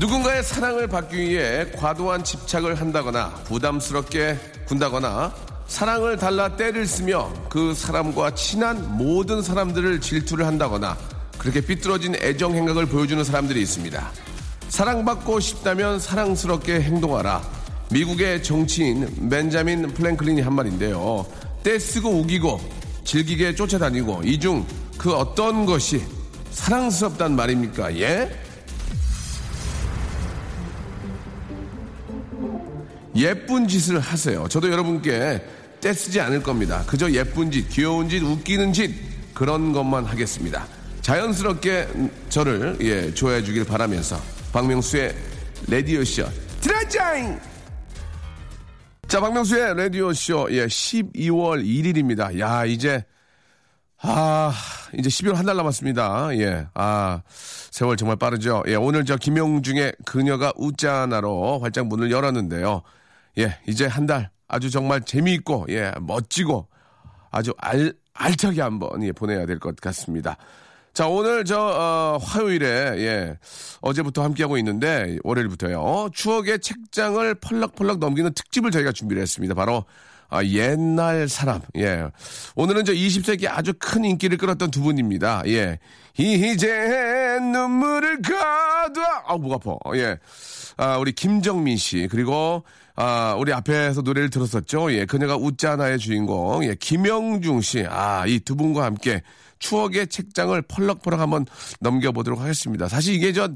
누군가의 0.00 0.42
사랑을 0.42 0.86
받기 0.88 1.14
위해 1.18 1.70
과도한 1.76 2.24
집착을 2.24 2.80
한다거나 2.80 3.28
부담스럽게 3.44 4.38
군다거나 4.66 5.34
사랑을 5.66 6.16
달라 6.16 6.56
때를 6.56 6.86
쓰며 6.86 7.30
그 7.50 7.74
사람과 7.74 8.34
친한 8.34 8.96
모든 8.96 9.42
사람들을 9.42 10.00
질투를 10.00 10.46
한다거나 10.46 10.96
그렇게 11.36 11.60
삐뚤어진 11.60 12.14
애정 12.16 12.54
행각을 12.54 12.86
보여주는 12.86 13.22
사람들이 13.22 13.60
있습니다. 13.60 14.10
사랑받고 14.70 15.38
싶다면 15.38 16.00
사랑스럽게 16.00 16.80
행동하라. 16.80 17.42
미국의 17.90 18.42
정치인 18.42 19.28
벤자민 19.28 19.92
플랭클린이 19.92 20.40
한 20.40 20.54
말인데요. 20.54 21.26
떼쓰고 21.62 22.08
우기고 22.20 22.58
즐기게 23.04 23.54
쫓아다니고 23.54 24.22
이 24.24 24.38
중 24.40 24.64
그 24.96 25.14
어떤 25.14 25.64
것이 25.66 26.02
사랑스럽단 26.52 27.34
말입니까? 27.36 27.96
예? 28.00 28.30
예쁜 33.16 33.66
짓을 33.68 33.98
하세요. 33.98 34.46
저도 34.48 34.70
여러분께 34.70 35.42
떼쓰지 35.80 36.20
않을 36.20 36.42
겁니다. 36.42 36.84
그저 36.86 37.10
예쁜 37.10 37.50
짓, 37.50 37.68
귀여운 37.68 38.08
짓, 38.08 38.22
웃기는 38.22 38.72
짓 38.72 38.94
그런 39.34 39.72
것만 39.72 40.04
하겠습니다. 40.04 40.66
자연스럽게 41.00 41.88
저를 42.28 42.76
예, 42.82 43.12
좋아해 43.14 43.42
주길 43.42 43.64
바라면서 43.64 44.20
박명수의 44.52 45.14
라디오쇼 45.68 46.24
드라자잉! 46.60 47.38
자, 49.08 49.20
박명수의 49.20 49.74
라디오쇼 49.76 50.48
예, 50.52 50.66
12월 50.66 51.64
1일입니다. 51.64 52.38
야, 52.38 52.64
이제 52.66 53.04
아, 54.02 54.52
이제 54.96 55.08
12월 55.08 55.34
한 55.34 55.46
달 55.46 55.56
남았습니다. 55.56 56.28
예. 56.38 56.66
아, 56.74 57.22
세월 57.70 57.96
정말 57.96 58.16
빠르죠. 58.16 58.62
예, 58.68 58.74
오늘 58.76 59.04
저 59.04 59.16
김용중의 59.16 59.94
그녀가 60.04 60.52
웃자나로 60.56 61.58
활짝 61.60 61.86
문을 61.86 62.10
열었는데요. 62.10 62.82
예, 63.38 63.56
이제 63.66 63.86
한 63.86 64.06
달 64.06 64.30
아주 64.48 64.70
정말 64.70 65.00
재미있고, 65.02 65.66
예, 65.70 65.92
멋지고 66.00 66.66
아주 67.30 67.54
알, 67.58 67.92
알차게 68.14 68.60
한번 68.60 69.02
예, 69.04 69.12
보내야 69.12 69.46
될 69.46 69.58
것 69.58 69.76
같습니다. 69.76 70.36
자, 70.92 71.06
오늘 71.06 71.44
저, 71.44 71.56
어, 71.60 72.18
화요일에, 72.20 72.66
예, 72.98 73.38
어제부터 73.80 74.24
함께하고 74.24 74.58
있는데, 74.58 75.18
월요일부터요. 75.22 76.10
추억의 76.12 76.58
책장을 76.60 77.32
펄럭펄럭 77.36 77.98
넘기는 78.00 78.32
특집을 78.34 78.72
저희가 78.72 78.90
준비를 78.90 79.22
했습니다. 79.22 79.54
바로, 79.54 79.84
아, 80.28 80.44
옛날 80.44 81.28
사람. 81.28 81.60
예. 81.76 82.08
오늘은 82.56 82.84
저 82.84 82.92
20세기 82.92 83.48
아주 83.48 83.72
큰 83.78 84.04
인기를 84.04 84.36
끌었던 84.36 84.70
두 84.72 84.80
분입니다. 84.80 85.42
예. 85.46 85.78
이제 86.20 87.38
눈물을 87.40 88.20
가둬. 88.22 89.00
아우, 89.26 89.38
목 89.38 89.52
아파. 89.54 89.76
예. 89.96 90.18
아, 90.76 90.98
우리 90.98 91.12
김정민 91.12 91.76
씨. 91.76 92.08
그리고, 92.10 92.64
아, 92.94 93.34
우리 93.38 93.52
앞에서 93.52 94.02
노래를 94.02 94.30
들었었죠. 94.30 94.92
예. 94.92 95.06
그녀가 95.06 95.36
웃자나의 95.36 95.98
주인공. 95.98 96.64
예. 96.64 96.74
김영중 96.74 97.60
씨. 97.62 97.84
아, 97.88 98.24
이 98.26 98.40
두 98.40 98.54
분과 98.56 98.84
함께 98.84 99.22
추억의 99.58 100.08
책장을 100.08 100.60
펄럭펄럭 100.62 101.20
한번 101.20 101.46
넘겨보도록 101.80 102.40
하겠습니다. 102.40 102.88
사실 102.88 103.14
이게 103.14 103.32
저, 103.32 103.48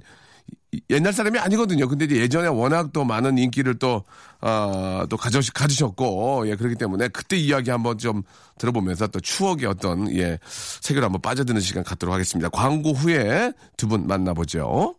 옛날 0.90 1.12
사람이 1.12 1.38
아니거든요. 1.38 1.88
근데 1.88 2.04
이제 2.06 2.16
예전에 2.16 2.48
워낙 2.48 2.92
또 2.92 3.04
많은 3.04 3.38
인기를 3.38 3.78
또, 3.78 4.04
어, 4.40 5.04
또 5.08 5.16
가져, 5.16 5.40
가지셨고, 5.52 6.48
예, 6.48 6.56
그렇기 6.56 6.76
때문에 6.76 7.08
그때 7.08 7.36
이야기 7.36 7.70
한번 7.70 7.98
좀 7.98 8.22
들어보면서 8.58 9.08
또 9.08 9.20
추억의 9.20 9.66
어떤, 9.66 10.14
예, 10.16 10.38
세계로 10.80 11.06
한번 11.06 11.20
빠져드는 11.22 11.60
시간 11.60 11.82
갖도록 11.84 12.12
하겠습니다. 12.14 12.48
광고 12.50 12.92
후에 12.92 13.52
두 13.76 13.86
분 13.88 14.06
만나보죠. 14.06 14.94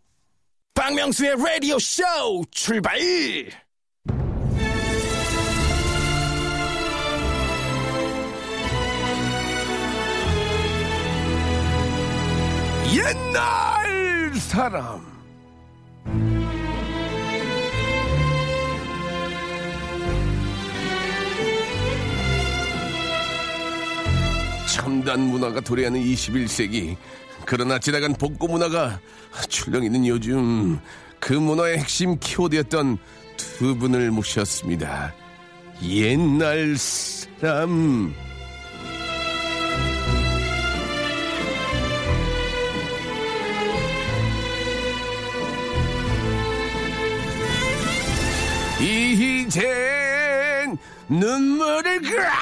박명수의 0.74 1.36
라디오 1.38 1.80
쇼 1.80 2.04
출발! 2.52 3.00
옛날 12.94 14.34
사람. 14.36 15.15
첨단 24.68 25.20
문화가 25.22 25.62
도래하는 25.62 26.00
21세기. 26.02 26.96
그러나 27.46 27.80
지나간 27.80 28.14
복고 28.14 28.48
문화가 28.48 29.00
출렁 29.50 29.84
있는 29.84 30.06
요즘 30.06 30.80
그 31.20 31.34
문화의 31.34 31.78
핵심 31.80 32.20
키워드였던 32.20 32.98
두 33.38 33.78
분을 33.78 34.12
모셨습니다. 34.12 35.14
옛날 35.84 36.76
사람. 36.78 38.14
젠 49.56 50.78
눈물을 51.08 52.02
가 52.02 52.34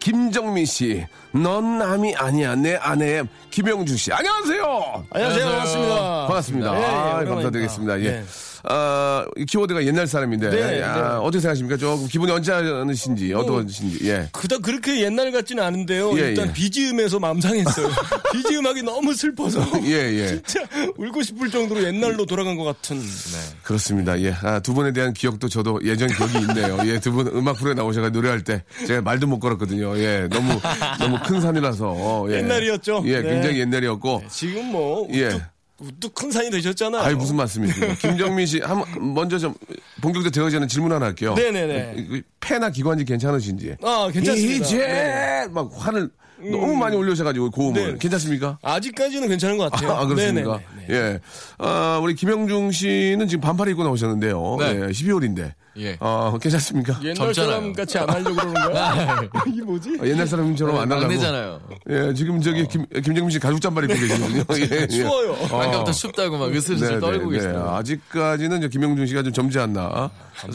김정민 0.00 0.66
씨, 0.66 1.06
넌 1.30 1.78
남이 1.78 2.16
아니야 2.16 2.56
내 2.56 2.74
아내 2.74 3.22
김영주 3.50 3.96
씨, 3.96 4.12
안녕하세요. 4.12 5.06
안녕하세요. 5.10 5.44
반갑습니다. 5.46 6.26
반갑습니다. 6.26 6.72
네, 6.72 6.80
예, 6.80 6.84
아. 6.84 7.24
감사드리겠습니다. 7.24 8.00
예. 8.00 8.10
네. 8.10 8.24
아, 8.66 9.26
이 9.36 9.44
키워드가 9.44 9.84
옛날 9.84 10.06
사람인데 10.06 10.50
네, 10.50 10.80
야, 10.80 10.94
네. 10.94 11.00
어떻게 11.16 11.40
생각하십니까? 11.40 11.76
조금 11.76 12.06
기분이 12.08 12.32
언짢으신지 12.32 13.32
어떠신지. 13.34 14.08
예. 14.08 14.28
그닥 14.32 14.62
그렇게 14.62 15.00
옛날 15.02 15.30
같지는 15.32 15.62
않은데요. 15.62 16.16
예, 16.18 16.28
일단 16.30 16.48
예. 16.48 16.52
BGM에서 16.52 17.18
마음 17.18 17.40
상했어요. 17.40 17.88
BGM하기 18.32 18.82
너무 18.84 19.12
슬퍼서. 19.14 19.60
예, 19.84 19.90
예. 19.92 20.28
진짜 20.28 20.60
울고 20.96 21.22
싶을 21.22 21.50
정도로 21.50 21.82
옛날로 21.84 22.24
돌아간 22.26 22.56
것 22.56 22.64
같은. 22.64 22.98
네. 22.98 23.38
그렇습니다. 23.62 24.20
예. 24.22 24.32
아, 24.42 24.60
두 24.60 24.72
분에 24.74 24.92
대한 24.92 25.12
기억도 25.12 25.48
저도 25.48 25.80
예전 25.84 26.08
기억이 26.08 26.38
있네요. 26.38 26.78
예, 26.86 26.98
두 27.00 27.14
분 27.14 27.28
음악 27.28 27.58
프로에 27.58 27.74
나오셔가 27.74 28.08
노래할 28.10 28.42
때 28.42 28.64
제가 28.88 29.00
말도 29.02 29.26
못 29.26 29.38
걸었거든요. 29.38 29.96
예. 29.98 30.26
너무, 30.30 30.58
너무 30.98 31.18
큰 31.24 31.40
산이라서. 31.40 32.26
예. 32.30 32.34
옛날이었죠. 32.38 33.02
예, 33.06 33.20
네. 33.20 33.28
굉장히 33.28 33.60
옛날이었고. 33.60 34.24
지금 34.30 34.64
뭐 34.72 35.02
우뚝, 35.02 35.16
예. 35.16 35.40
우뚝 35.78 36.14
큰 36.14 36.30
산이 36.30 36.50
되셨잖아요. 36.50 37.02
아이 37.02 37.14
무슨 37.14 37.36
말씀이십니까? 37.36 37.94
김정민 37.98 38.46
씨, 38.46 38.60
한, 38.60 38.84
먼저 39.14 39.38
좀 39.38 39.54
본격적으로 40.00 40.50
전에 40.50 40.66
질문 40.66 40.92
하나 40.92 41.06
할게요. 41.06 41.34
네네네. 41.34 42.06
그 42.08 42.22
폐나 42.40 42.70
기관지 42.70 43.04
괜찮으신지. 43.04 43.76
아 43.82 44.08
괜찮습니다. 44.12 44.64
이제 44.64 44.78
네. 44.78 45.46
막 45.50 45.70
화를 45.74 46.10
너무 46.38 46.76
많이 46.76 46.96
올려셔가지고 46.96 47.50
고음을 47.50 47.92
네. 47.92 47.98
괜찮습니까? 47.98 48.58
아직까지는 48.62 49.28
괜찮은 49.28 49.56
것 49.56 49.70
같아요. 49.70 49.92
아, 49.92 50.06
그렇습니까? 50.06 50.60
네네네. 50.76 50.86
네. 50.88 50.94
예. 50.94 51.20
아, 51.58 51.98
우리 52.02 52.14
김영중 52.14 52.70
씨는 52.70 53.28
지금 53.28 53.40
반팔 53.40 53.68
입고 53.68 53.82
나오셨는데요. 53.82 54.56
네. 54.60 54.66
예, 54.66 54.86
12월인데. 54.88 55.52
예. 55.78 55.96
어, 56.00 56.36
괜찮습니까? 56.40 56.98
옛날 57.02 57.14
젊잖아요. 57.16 57.50
사람 57.52 57.72
같이 57.72 57.98
안 57.98 58.08
하려고 58.08 58.34
그러는 58.36 58.54
거야? 58.54 59.20
이게 59.48 59.62
뭐지? 59.62 59.98
아, 60.00 60.06
옛날 60.06 60.26
사람처럼 60.26 60.76
안 60.76 60.82
하려고. 60.90 61.00
막내잖아요. 61.06 61.60
예, 61.90 62.14
지금 62.14 62.40
저기 62.40 62.66
김, 62.68 62.86
김정민 62.94 63.30
씨 63.30 63.38
가죽 63.38 63.60
잠바를 63.60 63.90
입고 63.90 64.00
계시거든요. 64.06 64.44
예, 64.76 64.80
예. 64.82 64.86
추워요. 64.86 65.32
아까부터 65.44 65.92
춥다고 65.92 66.38
막 66.38 66.52
으슬으슬 66.54 67.00
떨고 67.00 67.28
계시더라고요. 67.30 67.74
아직까지는 67.74 68.60
저 68.62 68.68
김영중 68.68 69.06
씨가 69.06 69.22
좀 69.24 69.32
젊지 69.32 69.58
않나. 69.58 70.10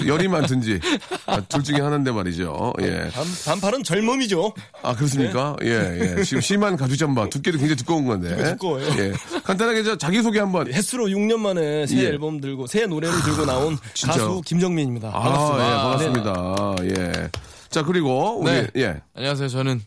열이 0.06 0.28
많든지. 0.28 0.80
아, 1.26 1.40
둘 1.42 1.64
중에 1.64 1.80
하나인데 1.82 2.12
말이죠. 2.12 2.74
예. 2.82 3.10
반, 3.14 3.26
반팔은 3.46 3.84
젊음이죠. 3.84 4.54
아, 4.84 4.96
그렇습니까? 4.96 5.56
예, 5.64 6.16
예. 6.18 6.24
지금 6.24 6.42
심한 6.42 6.76
가죽 6.78 6.98
잠바. 6.98 7.30
두께도 7.30 7.58
굉장히 7.58 7.76
두꺼운 7.78 8.06
건데. 8.06 8.36
두꺼워요. 8.52 8.86
예. 9.00 9.14
간단하게 9.44 9.84
저 9.84 9.98
자기 9.98 10.22
소개 10.22 10.40
한번. 10.40 10.72
햇수로 10.72 11.08
6년 11.08 11.38
만에 11.40 11.86
새 11.88 11.98
예. 12.04 12.08
앨범 12.08 12.40
들고 12.42 12.68
새 12.68 12.86
노래를 12.86 13.22
들고 13.24 13.46
나온 13.46 13.78
진짜요? 13.94 14.28
가수 14.28 14.42
김정민입니다. 14.46 15.09
아, 15.12 15.22
반갑습니다. 15.22 15.70
예, 15.70 15.74
반갑습니다. 15.76 16.76
예. 17.02 17.30
자, 17.70 17.84
그리고 17.84 18.40
우리, 18.40 18.52
네. 18.52 18.68
예. 18.78 19.02
안녕하세요. 19.16 19.48
저는 19.50 19.82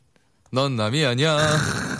넌 0.52 0.76
남이 0.76 1.04
아니야. 1.04 1.38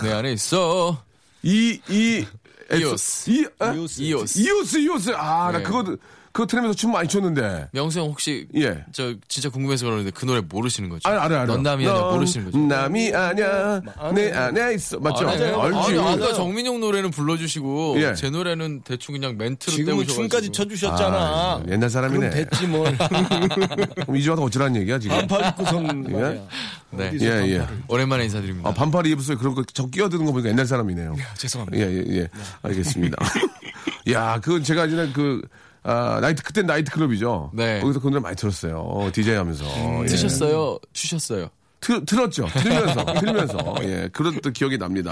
내 0.01 0.11
안에 0.11 0.33
있어. 0.33 1.01
이, 1.41 1.79
이 1.89 2.25
이오스. 2.73 3.29
이, 3.29 3.43
에? 3.43 3.75
이오스. 3.75 4.01
이오스. 4.01 4.39
이오스, 4.39 4.77
이오스. 4.77 5.09
아, 5.15 5.51
나 5.51 5.57
네. 5.59 5.63
그거, 5.63 5.83
그거 6.33 6.47
틀으면서 6.47 6.75
춤 6.75 6.91
많이 6.91 7.07
췄는데. 7.07 7.69
명수 7.71 7.99
형 7.99 8.07
혹시 8.07 8.47
예. 8.55 8.83
저 8.91 9.13
진짜 9.27 9.49
궁금해서 9.49 9.85
그러는데 9.85 10.09
그 10.09 10.25
노래 10.25 10.41
모르시는 10.41 10.89
거죠? 10.89 11.07
아, 11.07 11.11
알아, 11.11 11.41
알아. 11.41 11.45
넌 11.45 11.61
남이 11.61 11.87
아니야 11.87 12.01
모르시는 12.01 12.45
거죠? 12.47 12.57
남이 12.57 13.13
아니야. 13.13 13.81
내 14.15 14.31
안에 14.31 14.73
있어. 14.73 14.99
맞죠? 14.99 15.29
알아요. 15.29 15.61
알지. 15.61 15.77
아니, 15.77 15.99
아까 15.99 16.33
정민용 16.33 16.79
노래는 16.79 17.11
불러주시고 17.11 18.01
예. 18.01 18.15
제 18.15 18.31
노래는 18.31 18.81
대충 18.81 19.13
그냥 19.13 19.37
멘트로 19.37 19.77
때우셔가지고 19.77 20.13
춤까지 20.13 20.51
쳐주셨잖아. 20.51 21.17
아, 21.17 21.63
옛날 21.69 21.89
사람이네. 21.89 22.29
그럼 22.29 22.45
됐지 22.49 22.67
뭘. 22.67 22.97
그럼 22.97 24.17
이제 24.17 24.29
와서 24.31 24.41
어쩌라는 24.41 24.81
얘기야, 24.81 24.97
지금? 24.97 25.15
반팔 25.15 25.49
입고선 25.49 26.03
말이야. 26.11 26.47
네. 26.89 27.11
예, 27.21 27.25
예. 27.27 27.67
오랜만에 27.87 28.23
인사드립니다. 28.25 28.69
아, 28.69 28.73
반팔 28.73 29.05
입었어요. 29.05 29.37
그런 29.37 29.53
거, 29.53 29.63
저 29.71 29.85
끼어드는 29.85 30.25
거 30.25 30.31
보니까 30.31 30.49
옛날 30.49 30.65
사람이네요. 30.65 31.15
죄송합니다. 31.37 31.85
예, 31.85 31.93
예, 31.93 32.03
예. 32.21 32.27
알겠습니다. 32.63 33.17
야, 34.11 34.39
그, 34.41 34.61
제가 34.63 34.87
전에 34.87 35.11
그, 35.13 35.41
아, 35.83 36.19
나이트, 36.21 36.43
그때 36.43 36.61
나이트 36.61 36.91
클럽이죠. 36.91 37.51
네. 37.53 37.79
거기서 37.81 37.99
그 37.99 38.07
노래 38.07 38.19
많이 38.21 38.35
들었어요. 38.35 38.79
어, 38.79 39.09
디제이 39.11 39.35
하면서. 39.35 39.65
예. 40.03 40.05
드셨어요? 40.05 40.79
추셨어요? 40.93 41.49
틀, 41.81 42.05
틀었죠. 42.05 42.47
틀면서, 42.53 43.05
틀면서. 43.19 43.75
예, 43.81 44.09
그런 44.13 44.39
또 44.41 44.51
기억이 44.51 44.77
납니다. 44.77 45.11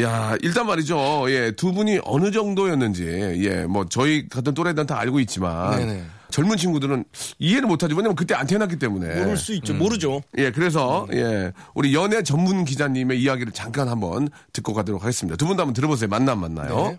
야, 0.00 0.36
일단 0.42 0.66
말이죠. 0.66 1.24
예, 1.30 1.52
두 1.52 1.72
분이 1.72 2.00
어느 2.04 2.30
정도였는지, 2.30 3.04
예, 3.42 3.64
뭐, 3.64 3.86
저희 3.88 4.28
같은 4.28 4.52
또래들은 4.52 4.86
다 4.86 4.98
알고 4.98 5.20
있지만, 5.20 5.78
네네. 5.78 6.04
젊은 6.30 6.58
친구들은 6.58 7.04
이해를 7.38 7.66
못하죠. 7.66 7.96
왜냐면 7.96 8.14
그때 8.14 8.34
안 8.34 8.46
태어났기 8.46 8.78
때문에. 8.78 9.20
모를 9.20 9.38
수 9.38 9.54
있죠. 9.54 9.72
모르죠. 9.72 10.20
예, 10.36 10.50
그래서, 10.50 11.06
예, 11.14 11.52
우리 11.74 11.94
연예 11.94 12.22
전문 12.22 12.66
기자님의 12.66 13.22
이야기를 13.22 13.52
잠깐 13.52 13.88
한번 13.88 14.28
듣고 14.52 14.74
가도록 14.74 15.02
하겠습니다. 15.02 15.36
두 15.36 15.46
분도 15.46 15.62
한번 15.62 15.72
들어보세요. 15.72 16.08
만남 16.08 16.40
만나요. 16.40 16.88
네. 16.88 16.98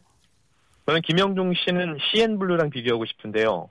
저는 0.88 1.02
김형중 1.02 1.54
씨는 1.54 1.98
CN블루랑 2.00 2.70
비교하고 2.70 3.06
싶은데요. 3.06 3.70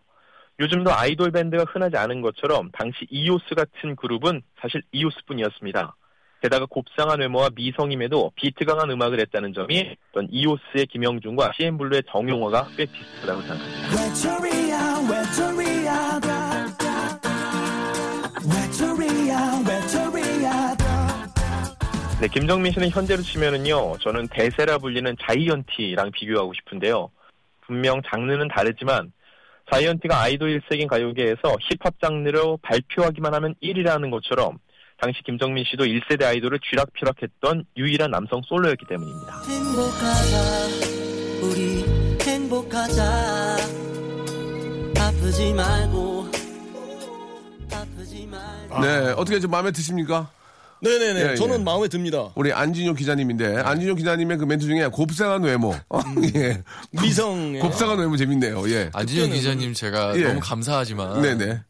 요즘도 0.60 0.92
아이돌 0.92 1.30
밴드가 1.32 1.64
흔하지 1.64 1.96
않은 1.96 2.20
것처럼 2.20 2.70
당시 2.72 3.06
이오스 3.10 3.54
같은 3.56 3.96
그룹은 3.96 4.42
사실 4.60 4.82
이오스뿐이었습니다. 4.92 5.96
게다가 6.42 6.66
곱상한 6.66 7.20
외모와 7.20 7.48
미성임에도 7.54 8.32
비트 8.36 8.66
강한 8.66 8.90
음악을 8.90 9.18
했다는 9.20 9.54
점이 9.54 9.96
어떤 10.10 10.28
이오스의 10.30 10.86
김형중과 10.90 11.52
CN블루의 11.56 12.02
정용화가 12.10 12.68
꽤 12.76 12.84
비슷하다고 12.84 13.40
생각합니다. 13.40 13.88
네, 22.20 22.28
김정민 22.28 22.72
씨는 22.72 22.88
현재로 22.90 23.20
치면은요, 23.22 23.98
저는 24.00 24.28
대세라 24.28 24.78
불리는 24.78 25.16
자이언티랑 25.20 26.12
비교하고 26.12 26.54
싶은데요. 26.54 27.10
분명 27.66 28.00
장르는 28.10 28.48
다르지만, 28.48 29.12
자이언티가 29.70 30.22
아이돌 30.22 30.60
1세기 30.60 30.88
가요계에서 30.88 31.56
힙합 31.60 32.00
장르로 32.00 32.58
발표하기만 32.62 33.34
하면 33.34 33.54
1위라는 33.62 34.10
것처럼, 34.10 34.58
당시 34.98 35.20
김정민 35.26 35.64
씨도 35.64 35.84
1세대 35.84 36.24
아이돌을 36.24 36.58
쥐락펴락했던 36.70 37.64
유일한 37.76 38.10
남성 38.10 38.40
솔로였기 38.42 38.86
때문입니다. 38.86 39.42
행복하자 39.46 40.38
우리 41.42 41.84
행복하자 42.22 43.02
아프지 44.98 45.52
말고 45.52 46.28
아프지 47.70 48.26
말고 48.26 48.80
네, 48.80 49.12
어떻게 49.18 49.38
좀 49.38 49.50
마음에 49.50 49.70
드십니까? 49.70 50.30
네네네. 50.82 51.30
예, 51.32 51.34
저는 51.36 51.60
예. 51.60 51.64
마음에 51.64 51.88
듭니다. 51.88 52.30
우리 52.34 52.52
안진효 52.52 52.94
기자님인데, 52.94 53.58
안진효 53.58 53.94
기자님의 53.94 54.36
그 54.38 54.44
멘트 54.44 54.66
중에 54.66 54.86
곱상한 54.88 55.42
외모. 55.42 55.74
어, 55.88 56.00
예. 56.36 56.62
미성. 56.90 57.58
곱상한 57.60 57.98
외모 57.98 58.16
재밌네요. 58.16 58.68
예. 58.70 58.90
안진영 58.92 59.30
기자님 59.30 59.72
제가 59.74 60.16
예. 60.18 60.24
너무 60.24 60.40
감사하지만 60.40 61.22
네네. 61.22 61.60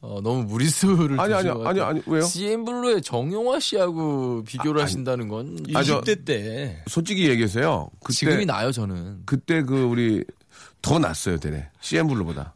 어, 0.00 0.20
너무 0.22 0.44
무리수를 0.44 1.18
아니, 1.18 1.34
아니, 1.34 1.48
아니, 1.50 1.80
아니, 1.80 2.00
왜요? 2.06 2.22
CN블루의 2.22 3.02
정용화 3.02 3.58
씨하고 3.58 4.44
비교를 4.46 4.80
하신다는 4.80 5.26
건 5.26 5.58
아, 5.74 5.82
저- 5.82 6.00
20대 6.02 6.24
때. 6.24 6.84
솔직히 6.86 7.28
얘기해서요. 7.28 7.90
그때, 8.04 8.14
지금이 8.14 8.46
나요 8.46 8.70
저는. 8.70 9.22
그때 9.26 9.62
그 9.62 9.82
우리 9.82 10.22
더 10.82 11.00
낫어요, 11.00 11.38
되네. 11.40 11.68
CM블루보다. 11.80 12.54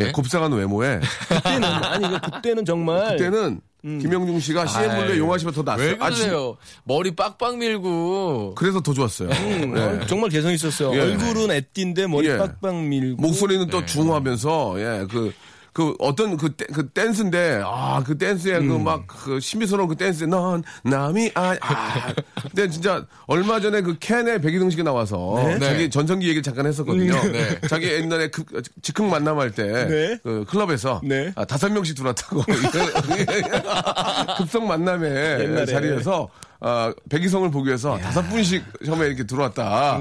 예, 0.00 0.04
네? 0.06 0.12
곱상한 0.12 0.50
외모에. 0.52 0.98
그때는 1.28 1.64
아니 1.64 2.08
그 2.08 2.20
그때는 2.32 2.64
정말 2.64 3.16
그때는 3.16 3.60
김영중 3.82 4.40
씨가 4.40 4.66
CM블루의 4.66 5.12
아이, 5.12 5.18
용화 5.18 5.38
씨보다 5.38 5.56
더 5.56 5.62
낫어요. 5.70 5.86
왜 5.86 5.96
그러세요? 5.96 6.56
머리 6.84 7.14
빡빡 7.14 7.56
밀고 7.58 8.54
그래서 8.54 8.80
더 8.80 8.92
좋았어요. 8.92 9.30
음, 9.30 9.74
예. 9.76 9.80
어, 9.80 10.06
정말 10.06 10.30
개성 10.30 10.52
있었어요. 10.52 10.94
예. 10.94 11.00
얼굴은 11.00 11.50
애띠인데 11.50 12.06
머리 12.06 12.28
예. 12.28 12.36
빡빡 12.36 12.76
밀고 12.84 13.22
목소리는 13.22 13.64
네. 13.66 13.70
또 13.70 13.84
중후하면서, 13.86 14.74
예, 14.80 15.06
그, 15.10 15.32
그 15.72 15.94
어떤 16.00 16.36
그, 16.36 16.52
댄- 16.54 16.66
그 16.72 16.88
댄스인데, 16.88 17.62
아, 17.64 18.02
그 18.04 18.18
댄스에 18.18 18.58
그 18.60 18.74
음. 18.76 18.84
막그 18.84 19.40
신비스러운 19.40 19.88
그 19.88 19.96
댄스에 19.96 20.26
넌 20.26 20.62
남이 20.82 21.30
아, 21.34 21.56
아. 21.60 22.12
근데 22.42 22.68
진짜 22.68 23.06
얼마 23.26 23.60
전에 23.60 23.80
그 23.82 23.96
캔의 23.98 24.40
백이동 24.40 24.70
씨가 24.70 24.82
나와서 24.82 25.36
자기 25.60 25.84
네. 25.84 25.90
전성기 25.90 26.26
얘기를 26.26 26.42
잠깐 26.42 26.66
했었거든요. 26.66 27.14
네. 27.30 27.60
자기 27.68 27.86
옛날에 27.92 28.28
그, 28.28 28.44
즉흥 28.82 29.08
만남할 29.10 29.52
때, 29.52 29.86
네. 29.86 30.18
그 30.22 30.44
클럽에서 30.48 31.00
네. 31.04 31.32
아, 31.36 31.44
다섯 31.44 31.70
명씩 31.72 31.96
들어왔다고. 31.96 32.42
급성 34.38 34.66
만남의 34.66 35.40
옛날에. 35.40 35.66
자리에서 35.66 36.28
아, 36.62 36.92
백이성을 37.08 37.50
보기 37.50 37.68
위해서 37.68 37.96
다섯 37.98 38.20
분씩 38.28 38.62
처음에 38.84 39.06
이렇게 39.06 39.24
들어왔다. 39.24 39.62
아, 39.96 39.98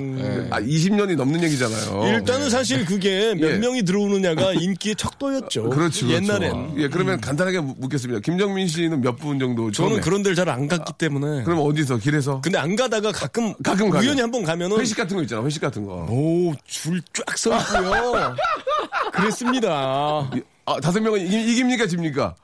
20년이 0.60 1.16
넘는 1.16 1.42
얘기잖아요. 1.44 2.08
일단은 2.14 2.50
사실 2.50 2.84
그게 2.84 3.34
몇 3.36 3.48
어. 3.48 3.52
예. 3.54 3.58
명이 3.60 3.84
들어오느냐가 3.84 4.52
인기의 4.54 4.96
척도였죠. 4.98 5.70
그렇죠. 5.70 6.06
그렇죠. 6.06 6.10
옛날엔. 6.10 6.74
예, 6.78 6.90
그러면 6.90 7.22
간단하게 7.22 7.62
묻- 7.62 7.80
묻겠습니다. 7.80 8.20
김정민 8.20 8.68
씨는 8.68 9.00
몇 9.02 9.16
분 9.20 9.40
정도 9.40 9.72
처음에? 9.72 9.90
저는 9.92 10.02
그런 10.04 10.22
데를 10.24 10.36
잘 10.36 10.50
안 10.50 10.68
갔기 10.68 10.94
때문에. 10.98 11.44
그럼 11.44 11.60
어디서 11.62 11.98
길에서 11.98 12.42
근데 12.42 12.58
안 12.58 12.76
가다가 12.76 13.12
가끔 13.12 13.54
가끔 13.64 13.90
가요. 13.90 14.02
우연히 14.04 14.20
한 14.22 14.30
번 14.32 14.44
가면은 14.44 14.80
회식 14.80 14.98
같은 14.98 15.16
거 15.16 15.24
있잖아. 15.24 15.44
회식 15.46 15.62
같은 15.62 15.86
거. 15.86 16.06
오, 16.10 16.54
줄 16.66 17.02
쫙 17.14 17.38
서 17.38 17.58
있고요. 17.58 18.36
그랬습니다. 19.14 20.30
아, 20.66 20.80
다섯 20.82 21.00
명은 21.00 21.22
이깁, 21.26 21.50
이깁니까 21.50 21.88
집니까? 21.88 22.36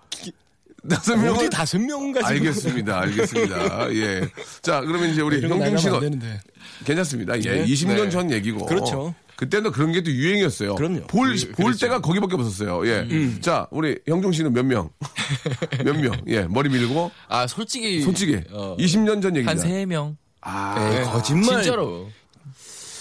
다섯 0.89 1.15
명은 1.15 1.31
어디 1.37 1.49
다섯 1.49 1.79
명 1.79 2.11
가지고 2.11 2.29
알겠습니다. 2.29 2.99
알겠습니다. 3.01 3.93
예. 3.95 4.27
자, 4.61 4.81
그러면 4.81 5.09
이제 5.09 5.21
우리 5.21 5.41
거 5.41 5.47
형중 5.47 5.77
씨가 5.77 5.95
안 5.95 6.01
되는데. 6.01 6.39
괜찮습니다. 6.85 7.37
예. 7.37 7.41
네. 7.41 7.65
20년 7.65 8.03
네. 8.05 8.09
전 8.09 8.31
얘기고. 8.31 8.65
그렇죠. 8.65 9.13
그때는 9.35 9.71
그런 9.71 9.91
게 9.91 10.01
또 10.01 10.11
유행이었어요. 10.11 10.75
그럼요. 10.75 10.97
음. 10.99 11.07
볼, 11.07 11.35
그- 11.35 11.45
볼 11.51 11.65
그렇죠. 11.65 11.79
때가 11.79 11.99
거기밖에 12.01 12.35
없었어요. 12.35 12.87
예. 12.87 13.07
자, 13.41 13.67
우리 13.71 13.97
형중 14.07 14.31
씨는 14.31 14.53
몇 14.53 14.63
명? 14.65 14.89
몇 15.83 15.97
명? 15.97 16.13
예. 16.27 16.43
머리 16.43 16.69
밀고. 16.69 17.11
아 17.27 17.45
솔직히 17.47 18.01
솔직히. 18.01 18.41
어, 18.51 18.75
20년 18.79 19.21
전 19.21 19.35
얘기다. 19.35 19.51
한세 19.51 19.85
명. 19.85 20.15
아, 20.41 20.75
에이, 20.79 21.03
거짓말. 21.05 21.63
진짜로 21.63 22.07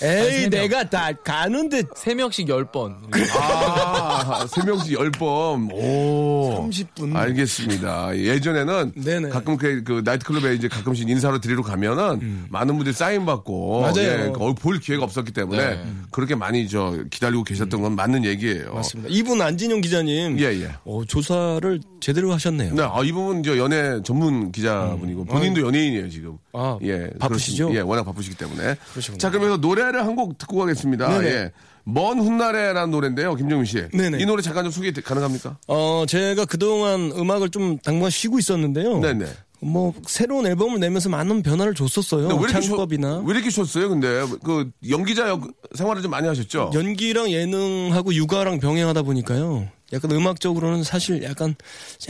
에이. 0.04 0.50
내가 0.50 0.88
다 0.88 1.12
가는데 1.12 1.82
세 1.96 2.14
명씩 2.14 2.49
열 2.49 2.64
번. 2.64 2.96
아, 3.40 4.46
세 4.49 4.62
명씩 4.64 4.92
열 4.92 5.11
번. 5.11 5.70
오. 5.73 6.68
30분. 6.68 7.14
알겠습니다. 7.16 8.16
예전에는 8.16 8.92
네네. 8.96 9.28
가끔 9.30 9.56
그, 9.56 9.82
그 9.84 10.02
나이트클럽에 10.04 10.54
이제 10.54 10.68
가끔씩 10.68 11.08
인사로 11.08 11.40
드리러 11.40 11.62
가면은 11.62 12.46
많은 12.50 12.75
분들이 12.76 12.94
사인 12.94 13.25
받고 13.25 13.78
음. 13.78 13.82
맞아요. 13.82 14.26
예, 14.26 14.32
거의 14.34 14.54
볼 14.54 14.78
기회가 14.78 15.04
없었기 15.04 15.32
때문에 15.32 15.76
네. 15.76 15.84
그렇게 16.11 16.34
많이 16.34 16.68
저 16.68 16.96
기다리고 17.11 17.44
계셨던 17.44 17.82
건 17.82 17.94
맞는 17.94 18.25
얘기예요. 18.25 18.70
음. 18.70 18.75
맞습니다. 18.75 19.08
이분 19.12 19.40
안진영 19.40 19.80
기자님. 19.80 20.38
예, 20.40 20.44
예. 20.44 20.70
어, 20.84 21.02
조사를 21.06 21.80
제대로 22.00 22.32
하셨네요. 22.32 22.75
네, 22.75 22.82
아, 22.82 23.00
이 23.04 23.12
부분 23.12 23.42
저 23.42 23.56
연애 23.56 24.00
전문 24.02 24.52
기자분이고 24.52 25.25
본인도 25.25 25.62
연예인이에요 25.66 26.11
지금. 26.11 26.32
음. 26.32 26.38
아, 26.52 26.78
예, 26.82 27.11
바쁘시죠? 27.18 27.66
그렇습니다. 27.66 27.75
예, 27.75 27.80
워낙 27.80 28.04
바쁘시기 28.04 28.37
때문에. 28.37 28.76
그러시군요. 28.92 29.18
자, 29.18 29.30
그러면서 29.30 29.56
노래를 29.56 29.93
한 30.02 30.14
곡 30.16 30.38
듣고 30.38 30.56
가겠습니다. 30.58 31.08
네네. 31.18 31.28
예, 31.28 31.52
먼 31.84 32.18
훗날에라는 32.18 32.90
노래인데요, 32.90 33.34
김정민 33.34 33.64
씨. 33.66 33.82
네네. 33.92 34.18
이 34.20 34.26
노래 34.26 34.42
잠깐 34.42 34.64
좀 34.64 34.70
소개 34.72 34.90
가능합니까? 34.92 35.58
어, 35.68 36.04
제가 36.08 36.44
그동안 36.46 37.12
음악을 37.16 37.50
좀 37.50 37.78
당분간 37.78 38.10
쉬고 38.10 38.38
있었는데요. 38.38 39.00
네네. 39.00 39.26
뭐 39.60 39.94
새로운 40.06 40.46
앨범을 40.46 40.78
내면서 40.78 41.08
많은 41.08 41.42
변화를 41.42 41.74
줬었어요. 41.74 42.28
근데 42.28 42.34
왜 42.34 42.40
이렇게 42.50 42.60
쉬- 42.60 42.68
창법이나 42.68 43.22
왜 43.24 43.34
이렇게 43.34 43.48
쉬었어요? 43.50 43.88
근데 43.88 44.22
그 44.44 44.70
연기자 44.90 45.26
역 45.28 45.42
생활을 45.74 46.02
좀 46.02 46.10
많이 46.10 46.28
하셨죠? 46.28 46.70
연기랑 46.74 47.30
예능하고 47.30 48.12
육아랑 48.14 48.60
병행하다 48.60 49.02
보니까요. 49.02 49.66
약간 49.94 50.10
음악적으로는 50.10 50.82
사실 50.82 51.22
약간 51.22 51.54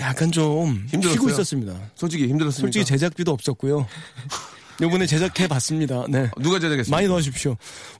약간 0.01 0.33
좀 0.33 0.85
힘들었어요? 0.91 1.13
쉬고 1.13 1.29
있었습니다. 1.31 1.75
솔직히 1.95 2.27
힘들었습니까? 2.27 2.61
솔직히 2.67 2.85
제작비도 2.85 3.31
없었고요. 3.31 3.87
요번에 4.81 5.07
제작해 5.07 5.47
봤습니다. 5.47 6.05
네. 6.09 6.31
누가 6.41 6.59
제작했습니까? 6.59 6.97
많이 6.97 7.09
넣어주십시오. 7.09 7.57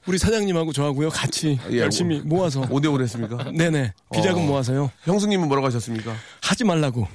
우리 0.07 0.17
사장님하고 0.17 0.73
저하고요. 0.73 1.09
같이 1.09 1.57
예, 1.71 1.79
열심히 1.79 2.19
모아서. 2.19 2.61
5대5로 2.63 3.01
했습니까? 3.03 3.51
네네. 3.51 3.93
비자금 4.13 4.43
어. 4.43 4.45
모아서요. 4.45 4.91
형수님은 5.03 5.47
뭐라고 5.47 5.67
하셨습니까? 5.67 6.13
하지 6.41 6.63
말라고. 6.63 7.07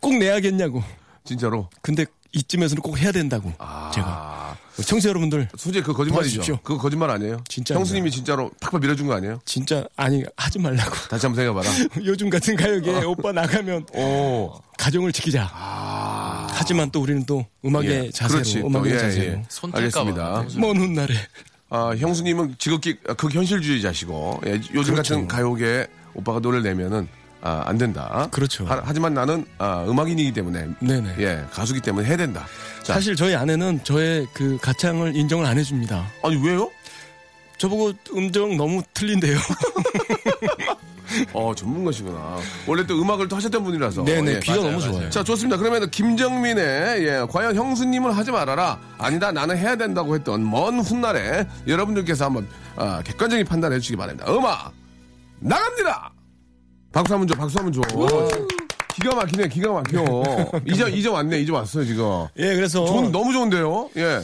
꼭 0.00 0.16
내야겠냐고. 0.18 0.82
진짜로? 1.24 1.68
근데 1.80 2.04
이쯤에서는 2.32 2.82
꼭 2.82 2.98
해야 2.98 3.12
된다고. 3.12 3.52
아, 3.58 3.90
제가. 3.94 4.56
청취자 4.84 5.10
여러분들 5.10 5.48
솔직히 5.56 5.82
그 5.84 5.92
거짓말이죠. 5.92 6.36
도와주십시오. 6.36 6.58
그거 6.62 6.78
거짓말 6.80 7.10
아니에요? 7.10 7.42
진짜입니다. 7.46 7.78
형수님이 7.78 8.10
진짜로 8.10 8.50
팍팍 8.60 8.80
밀어준 8.80 9.06
거 9.06 9.14
아니에요? 9.14 9.38
진짜 9.44 9.84
아니 9.96 10.24
하지 10.36 10.58
말라고. 10.58 10.94
다시 11.10 11.26
한번 11.26 11.44
생각해봐라. 11.44 11.88
요즘 12.06 12.30
같은 12.30 12.56
가요계에 12.56 13.04
오빠 13.04 13.32
나가면 13.32 13.86
오. 13.94 14.50
가정을 14.78 15.12
지키자. 15.12 15.46
하지만 16.62 16.90
또 16.92 17.00
우리는 17.00 17.24
또 17.26 17.44
음악의 17.64 17.88
아. 17.90 18.04
예. 18.04 18.10
자세로, 18.10 18.38
그렇지. 18.42 18.60
또, 18.60 18.66
음악의 18.68 18.92
예, 18.92 18.98
자세로. 18.98 19.24
예. 19.24 19.42
알겠습니다. 19.72 20.32
봐. 20.32 20.46
먼 20.56 20.76
훗날에 20.76 21.14
아, 21.70 21.92
형수님은 21.98 22.54
지극히 22.58 22.96
극현실주의자시고 23.16 24.42
예, 24.46 24.60
요즘 24.74 24.94
그렇죠. 24.94 25.14
같은 25.14 25.26
가요계에 25.28 25.86
오빠가 26.14 26.38
노래를 26.38 26.62
내면은 26.62 27.08
아, 27.40 27.64
안 27.66 27.76
된다. 27.76 28.28
그렇죠. 28.30 28.64
하, 28.64 28.92
지만 28.92 29.12
나는 29.14 29.44
아, 29.58 29.84
음악인이기 29.88 30.32
때문에 30.32 30.68
네네. 30.78 31.16
예 31.18 31.44
가수기 31.50 31.80
때문에 31.80 32.06
해야 32.06 32.16
된다. 32.16 32.46
자, 32.84 32.94
사실 32.94 33.16
저희 33.16 33.34
아내는 33.34 33.80
저의 33.82 34.28
그 34.32 34.56
가창을 34.62 35.16
인정을 35.16 35.44
안 35.44 35.58
해줍니다. 35.58 36.06
아니 36.22 36.36
왜요? 36.36 36.70
저보고 37.58 37.92
음정 38.14 38.56
너무 38.56 38.82
틀린데요. 38.94 39.36
어 41.32 41.54
전문가시구나. 41.54 42.36
원래 42.66 42.86
또 42.86 43.00
음악을 43.00 43.28
또 43.28 43.36
하셨던 43.36 43.62
분이라서. 43.64 44.04
네네 44.04 44.34
예. 44.34 44.40
귀가 44.40 44.56
맞아요, 44.56 44.70
너무 44.70 44.78
맞아요. 44.80 44.92
좋아요. 44.92 45.10
자 45.10 45.24
좋습니다. 45.24 45.56
그러면 45.56 45.90
김정민의 45.90 47.06
예, 47.06 47.26
과연 47.30 47.54
형수님은 47.56 48.12
하지 48.12 48.30
말아라. 48.30 48.78
아니다 48.98 49.32
나는 49.32 49.56
해야 49.56 49.76
된다고 49.76 50.14
했던 50.14 50.48
먼 50.48 50.78
훗날에 50.80 51.46
여러분들께서 51.66 52.26
한번 52.26 52.48
아, 52.76 53.02
객관적인 53.04 53.46
판단해 53.46 53.78
주시기 53.78 53.96
바랍니다. 53.96 54.32
음악 54.32 54.72
나갑니다. 55.40 56.12
박수 56.92 57.14
한번 57.14 57.26
줘. 57.28 57.34
박수 57.34 57.58
한번 57.58 57.72
줘. 57.72 57.80
기가 58.94 59.14
막히네. 59.14 59.48
기가 59.48 59.72
막혀. 59.72 60.04
이제 60.66 60.88
이제 60.90 61.08
왔네. 61.08 61.40
이제 61.40 61.50
왔어요 61.50 61.84
지금. 61.84 62.26
예, 62.36 62.54
그래서 62.54 62.84
좋은 62.84 63.10
너무 63.10 63.32
좋은데요. 63.32 63.90
예. 63.96 64.20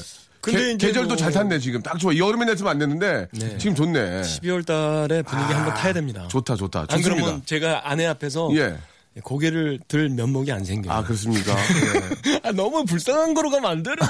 근데 0.52 0.64
계, 0.66 0.70
이제 0.72 0.86
계절도 0.88 1.08
뭐- 1.08 1.16
잘 1.16 1.32
탔네 1.32 1.58
지금 1.58 1.82
딱 1.82 1.98
좋아. 1.98 2.16
여름에 2.16 2.44
냈으면 2.46 2.70
안 2.72 2.78
됐는데 2.78 3.28
네. 3.32 3.58
지금 3.58 3.74
좋네. 3.74 4.22
12월 4.22 4.64
달에 4.66 5.22
분위기 5.22 5.52
한번 5.52 5.74
타야 5.74 5.92
됩니다. 5.92 6.26
좋다 6.28 6.56
좋다. 6.56 6.80
안 6.80 6.86
좋습니다. 6.88 7.14
그러면 7.14 7.42
제가 7.46 7.88
아내 7.90 8.06
앞에서 8.06 8.50
예. 8.54 8.76
고개를 9.22 9.80
들 9.88 10.08
면목이 10.10 10.52
안 10.52 10.64
생겨요. 10.64 10.92
아 10.92 11.02
그렇습니까? 11.02 11.52
예. 11.52 12.40
아, 12.44 12.52
너무 12.52 12.84
불쌍한 12.84 13.34
거로 13.34 13.50
가면 13.50 13.68
안 13.70 13.82
되는데. 13.82 14.04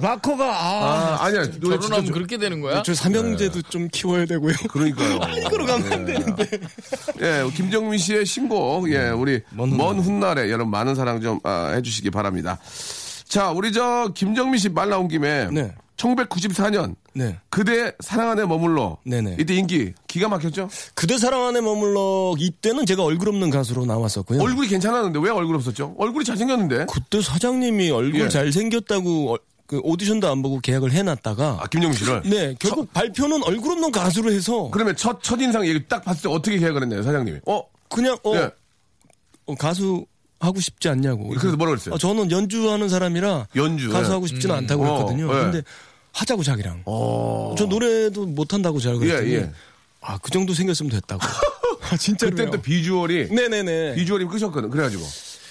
마커가, 0.00 0.44
아. 0.44 0.84
아 1.18 1.24
아니야 1.24 1.42
결혼하면 1.50 2.04
좋- 2.04 2.12
그렇게 2.12 2.36
되는 2.36 2.60
거야? 2.60 2.82
저 2.82 2.92
삼형제도 2.94 3.62
좀 3.62 3.88
키워야 3.90 4.26
되고요. 4.26 4.54
그러니까요. 4.70 5.20
이거로 5.46 5.64
가면 5.66 5.92
안 5.92 6.04
되는데. 6.04 6.48
예, 7.22 7.50
김정민 7.54 7.98
씨의 7.98 8.26
신곡, 8.26 8.90
예, 8.92 9.08
우리 9.08 9.40
먼, 9.50 9.74
먼 9.76 9.98
훗날에 9.98 10.50
여러분 10.50 10.70
많은 10.70 10.94
사랑 10.94 11.20
좀 11.22 11.40
아, 11.42 11.72
해주시기 11.74 12.10
바랍니다. 12.10 12.58
자, 13.30 13.50
우리 13.52 13.72
저 13.72 14.10
김정민 14.12 14.58
씨 14.58 14.68
말 14.68 14.88
나온 14.90 15.06
김에 15.06 15.46
네. 15.52 15.72
1994년 15.96 16.96
네. 17.14 17.38
그대 17.48 17.92
사랑 18.00 18.30
안에 18.30 18.44
머물러 18.44 18.96
네네. 19.04 19.36
이때 19.38 19.54
인기 19.54 19.92
기가 20.08 20.28
막혔죠? 20.28 20.68
그대 20.94 21.16
사랑 21.16 21.46
안에 21.46 21.60
머물러 21.60 22.34
이때는 22.38 22.86
제가 22.86 23.04
얼굴 23.04 23.28
없는 23.28 23.50
가수로 23.50 23.86
나왔었고요. 23.86 24.42
얼굴이 24.42 24.66
괜찮았는데 24.66 25.20
왜 25.20 25.30
얼굴 25.30 25.54
없었죠? 25.56 25.94
얼굴이 25.98 26.24
잘생겼는데. 26.24 26.86
그때 26.92 27.20
사장님이 27.22 27.90
얼굴 27.90 28.22
예. 28.22 28.28
잘생겼다고 28.28 29.34
어- 29.34 29.38
그 29.66 29.78
오디션도 29.84 30.28
안 30.28 30.42
보고 30.42 30.58
계약을 30.58 30.90
해놨다가 30.90 31.58
아, 31.62 31.66
김정민 31.68 31.96
씨를. 31.96 32.22
네 32.24 32.56
결국 32.58 32.92
발표는 32.92 33.44
얼굴 33.44 33.70
없는 33.72 33.92
가수로 33.92 34.32
해서 34.32 34.68
그러면 34.72 34.96
첫, 34.96 35.22
첫인상 35.22 35.64
얘기 35.68 35.86
딱 35.86 36.04
봤을 36.04 36.22
때 36.22 36.28
어떻게 36.28 36.58
계약을 36.58 36.82
했나요, 36.82 37.04
사장님이? 37.04 37.38
어? 37.46 37.62
그냥 37.88 38.16
어, 38.24 38.34
예. 38.34 38.50
어, 39.46 39.54
가수 39.54 40.04
하고 40.40 40.58
싶지 40.60 40.88
않냐고. 40.88 41.28
그래서 41.28 41.56
뭐라 41.56 41.72
그랬어요? 41.72 41.94
어, 41.94 41.98
저는 41.98 42.30
연주하는 42.30 42.88
사람이라 42.88 43.48
연주. 43.56 43.90
가수 43.90 44.10
예. 44.10 44.14
하고 44.14 44.26
싶지는 44.26 44.54
음. 44.54 44.58
않다고 44.60 44.84
어, 44.84 45.04
그랬거든요. 45.04 45.28
예. 45.36 45.40
근데 45.42 45.62
하자고 46.12 46.42
자기랑. 46.42 46.82
어. 46.86 47.54
저 47.56 47.66
노래도 47.66 48.26
못 48.26 48.52
한다고 48.54 48.80
자기가 48.80 49.00
그랬더니 49.04 49.30
예, 49.32 49.36
예. 49.36 49.52
아, 50.00 50.18
그 50.18 50.30
정도 50.30 50.54
생겼으면 50.54 50.90
됐다고. 50.90 51.20
아, 51.92 51.96
진짜로요. 51.96 52.34
그때 52.34 52.50
또 52.50 52.60
비주얼이, 52.62 53.28
네네네. 53.30 53.94
비주얼이 53.96 54.24
끄셨거든. 54.26 54.70
그래 54.70 54.84
가지고. 54.84 55.04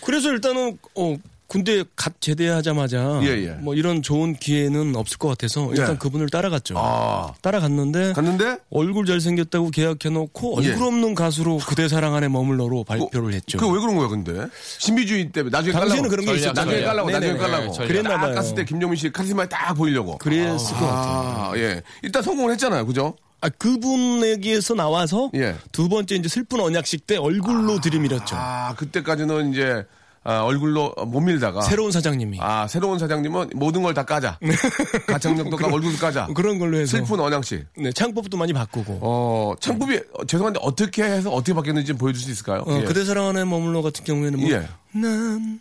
그래서 0.04 0.32
일단은 0.32 0.78
어 0.96 1.16
군대 1.50 1.84
갓 1.96 2.22
제대하자마자 2.22 3.22
예, 3.24 3.28
예. 3.28 3.50
뭐 3.60 3.74
이런 3.74 4.04
좋은 4.04 4.36
기회는 4.36 4.96
없을 4.96 5.18
것 5.18 5.30
같아서 5.30 5.68
일단 5.72 5.94
예. 5.94 5.98
그분을 5.98 6.30
따라갔죠. 6.30 6.76
아. 6.78 7.34
따라갔는데 7.42 8.14
갔는데? 8.14 8.58
얼굴 8.70 9.08
잘생겼다고 9.08 9.72
계약해놓고 9.72 10.60
예. 10.64 10.70
얼굴 10.70 10.86
없는 10.88 11.16
가수로 11.16 11.58
그대 11.58 11.88
사랑 11.88 12.14
안에 12.14 12.28
머물러로 12.28 12.84
발표를 12.84 13.34
했죠. 13.34 13.58
그 13.58 13.68
왜 13.68 13.80
그런 13.80 13.96
거야, 13.98 14.08
근데? 14.10 14.46
신비주의 14.78 15.32
때문에 15.32 15.52
나중에 15.52 15.74
당시에는. 15.74 16.10
그런 16.10 16.26
게 16.26 16.36
있었죠. 16.36 16.54
나중에. 16.54 16.82
깔라고, 16.84 17.10
나중에 17.10 17.34
네네. 17.34 17.40
깔라고. 17.44 17.74
전략. 17.74 17.88
그랬나 17.88 18.10
딱 18.10 18.18
봐요. 18.22 18.36
깠을 18.36 18.56
때 18.56 18.66
김정민 18.66 18.96
씨 18.98 19.12
카리스마에 19.12 19.48
딱 19.50 19.74
보이려고. 19.74 20.20
그랬을 20.20 20.76
것 20.76 20.86
같아요. 20.86 21.52
아, 21.52 21.54
예. 21.56 21.82
일단 22.04 22.22
성공을 22.22 22.52
했잖아요. 22.54 22.86
그죠? 22.86 23.16
아, 23.42 23.50
그분에게서 23.50 24.76
나와서 24.76 25.32
예. 25.34 25.56
두 25.72 25.90
번째 25.90 26.14
이제 26.16 26.28
슬픈 26.30 26.60
언약식 26.60 27.08
때 27.08 27.18
얼굴로 27.18 27.80
들이밀었죠. 27.82 28.36
아, 28.38 28.76
그때까지는 28.78 29.52
이제, 29.54 29.84
아, 30.24 30.42
얼굴로 30.42 30.94
못 31.08 31.22
밀다가. 31.22 31.62
새로운 31.62 31.92
사장님이 31.92 32.40
아, 32.42 32.68
새로운 32.68 33.00
사장님은 33.00 33.52
모든 33.56 33.82
걸 33.84 33.94
다 33.94 34.04
까자. 34.04 34.38
가창력도 35.08 35.56
까고 35.58 35.76
얼굴도 35.76 35.98
까자. 35.98 36.28
그런 36.36 36.60
걸로 36.60 36.78
해서 36.78 36.98
슬픈 36.98 37.20
언양씨. 37.20 37.64
네, 37.78 37.92
창법도 37.92 38.38
많이 38.38 38.54
바꾸고 38.54 39.00
어, 39.02 39.56
창법이, 39.60 39.98
어, 40.14 40.26
죄송한데 40.26 40.60
어떻게 40.62 41.04
해서 41.04 41.32
어떻게 41.32 41.54
바뀌었는지 41.54 41.88
좀 41.88 41.98
보여줄 41.98 42.22
수 42.22 42.30
있을까요? 42.32 42.64
어, 42.68 42.80
예. 42.80 42.84
그대 42.84 43.04
사랑 43.06 43.28
안에 43.30 43.46
머물러 43.46 43.82
같은 43.82 44.04
경우에는 44.04 44.40
뭐 44.40 44.50
예. 44.52 44.68
난 44.92 45.60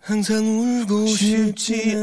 항상 0.00 0.44
울고 0.44 1.06
싶지 1.06 1.98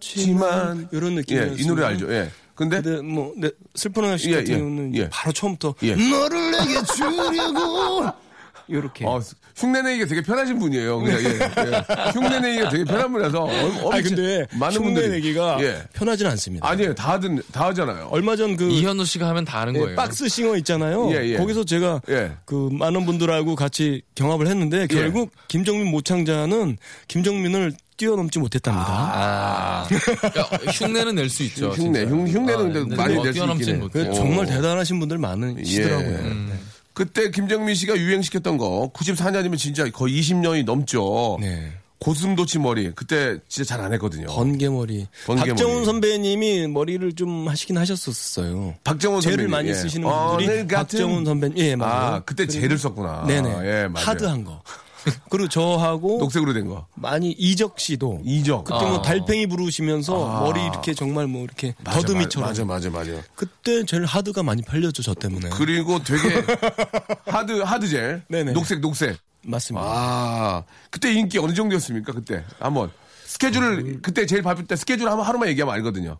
않지만 0.00 0.88
이런 0.92 1.12
예, 1.12 1.16
느낌이었어요. 1.16 1.56
이 1.58 1.66
노래 1.66 1.84
알죠? 1.84 2.12
예. 2.12 2.30
근데, 2.54 2.80
근데 2.82 3.02
뭐 3.02 3.32
네, 3.36 3.50
슬픈 3.74 4.04
언약식 4.04 4.30
예, 4.30 4.36
같은 4.36 4.52
예, 4.54 4.58
경우는 4.58 4.94
예. 4.96 5.08
바로 5.10 5.32
처음부터 5.32 5.74
예. 5.82 5.94
너를 5.96 6.50
내게 6.52 6.82
주려고 6.84 8.10
이렇게 8.78 9.04
어, 9.06 9.20
흉내 9.56 9.82
내기가 9.82 10.06
되게 10.06 10.22
편하신 10.22 10.58
분이에요. 10.58 10.98
그냥, 11.00 11.20
예, 11.20 11.24
예. 11.26 12.10
흉내 12.12 12.40
내기가 12.40 12.68
되게 12.70 12.84
편한 12.84 13.12
분이라서. 13.12 13.38
얼- 13.84 13.94
아니 13.94 14.02
근데 14.02 14.46
많은 14.52 14.82
분들이. 14.82 15.06
흉내내기가 15.06 15.58
예. 15.62 15.82
편하진 15.92 16.26
않습니다. 16.28 16.68
아니에요. 16.68 16.94
다 16.94 17.12
하든, 17.12 17.42
다 17.52 17.66
하잖아요. 17.66 18.08
얼마 18.10 18.34
전 18.36 18.56
그 18.56 18.68
이현우 18.70 19.04
씨가 19.04 19.28
하면 19.28 19.44
다 19.44 19.60
하는 19.62 19.74
예, 19.76 19.80
거예요. 19.80 19.96
박스 19.96 20.28
싱어 20.28 20.56
있잖아요. 20.58 21.10
예, 21.12 21.24
예. 21.32 21.36
거기서 21.36 21.64
제가 21.64 22.00
예. 22.08 22.32
그 22.44 22.68
많은 22.72 23.04
분들하고 23.06 23.54
같이 23.56 24.02
경합을 24.14 24.46
했는데 24.46 24.86
결국 24.86 25.30
김정민 25.48 25.86
모창자는 25.90 26.76
김정민을 27.08 27.72
뛰어넘지 27.98 28.38
못했답니다. 28.40 28.84
아, 28.88 29.86
그러니까 29.88 30.56
흉내는 30.72 31.14
낼 31.14 31.28
수 31.30 31.42
있죠. 31.44 31.68
흉내, 31.70 32.00
진짜. 32.00 32.10
흉, 32.16 32.26
흉내는 32.26 32.70
아, 32.70 32.72
근데 32.72 32.96
많이 32.96 33.14
뭐낼수 33.14 33.38
있긴 33.44 33.68
해. 33.68 33.78
못해요. 33.78 34.08
그 34.10 34.14
정말 34.14 34.46
대단하신 34.46 34.98
분들 34.98 35.18
많으시더라고요. 35.18 36.08
예. 36.08 36.22
네. 36.22 36.52
그때 36.94 37.30
김정민 37.30 37.74
씨가 37.74 37.96
유행시켰던 37.96 38.58
거 38.58 38.90
94년이면 38.94 39.56
진짜 39.58 39.88
거의 39.90 40.20
20년이 40.20 40.64
넘죠. 40.64 41.38
네. 41.40 41.72
고슴도치 42.00 42.58
머리 42.58 42.90
그때 42.96 43.38
진짜 43.48 43.76
잘 43.76 43.84
안 43.84 43.92
했거든요. 43.92 44.26
번개머리. 44.26 45.06
번개머리. 45.24 45.50
박정훈 45.50 45.84
선배님이 45.84 46.66
머리를 46.66 47.12
좀 47.14 47.46
하시긴 47.48 47.78
하셨었어요. 47.78 48.74
박정훈 48.82 49.20
선배님, 49.20 49.48
많이 49.50 49.68
예. 49.68 49.74
쓰시는 49.74 50.08
분들이 50.08 50.62
같은- 50.64 50.68
박정훈 50.68 51.24
선배님. 51.24 51.58
예, 51.58 51.76
맞아요. 51.76 52.14
아 52.16 52.20
그때 52.24 52.46
젤을 52.48 52.76
썼구나. 52.76 53.24
네네. 53.28 53.48
예, 53.50 53.88
맞아요. 53.88 54.06
하드한 54.06 54.42
거. 54.44 54.60
그리고 55.30 55.48
저하고 55.48 56.18
녹색으로 56.18 56.52
된 56.52 56.68
거. 56.68 56.86
많이 56.94 57.30
이적 57.32 57.78
씨도 57.80 58.20
이적. 58.24 58.64
그때 58.64 58.84
뭐 58.84 58.98
아. 58.98 59.02
달팽이 59.02 59.46
부르시면서 59.46 60.40
머리 60.40 60.62
이렇게 60.64 60.94
정말 60.94 61.26
뭐 61.26 61.44
이렇게 61.44 61.74
맞아, 61.84 62.00
더듬이처럼 62.00 62.48
맞아, 62.48 62.64
맞아, 62.64 62.90
맞아. 62.90 63.12
그때 63.34 63.84
제일 63.84 64.04
하드가 64.04 64.42
많이 64.42 64.62
팔렸죠 64.62 65.02
저 65.02 65.14
때문에 65.14 65.50
그리고 65.50 65.98
되게 66.02 66.44
하드 67.26 67.60
하드 67.62 67.88
젤. 67.88 68.22
네네. 68.28 68.52
녹색 68.52 68.80
녹색. 68.80 69.16
맞습니다. 69.44 69.84
아 69.86 70.62
그때 70.90 71.12
인기 71.12 71.38
어느 71.38 71.52
정도였습니까 71.52 72.12
그때 72.12 72.44
한번 72.60 72.90
스케줄을 73.26 74.00
그때 74.02 74.24
제일 74.26 74.42
바쁠 74.42 74.66
때 74.66 74.76
스케줄 74.76 75.08
한번 75.08 75.26
하루만 75.26 75.48
얘기하면 75.48 75.74
알거든요. 75.74 76.18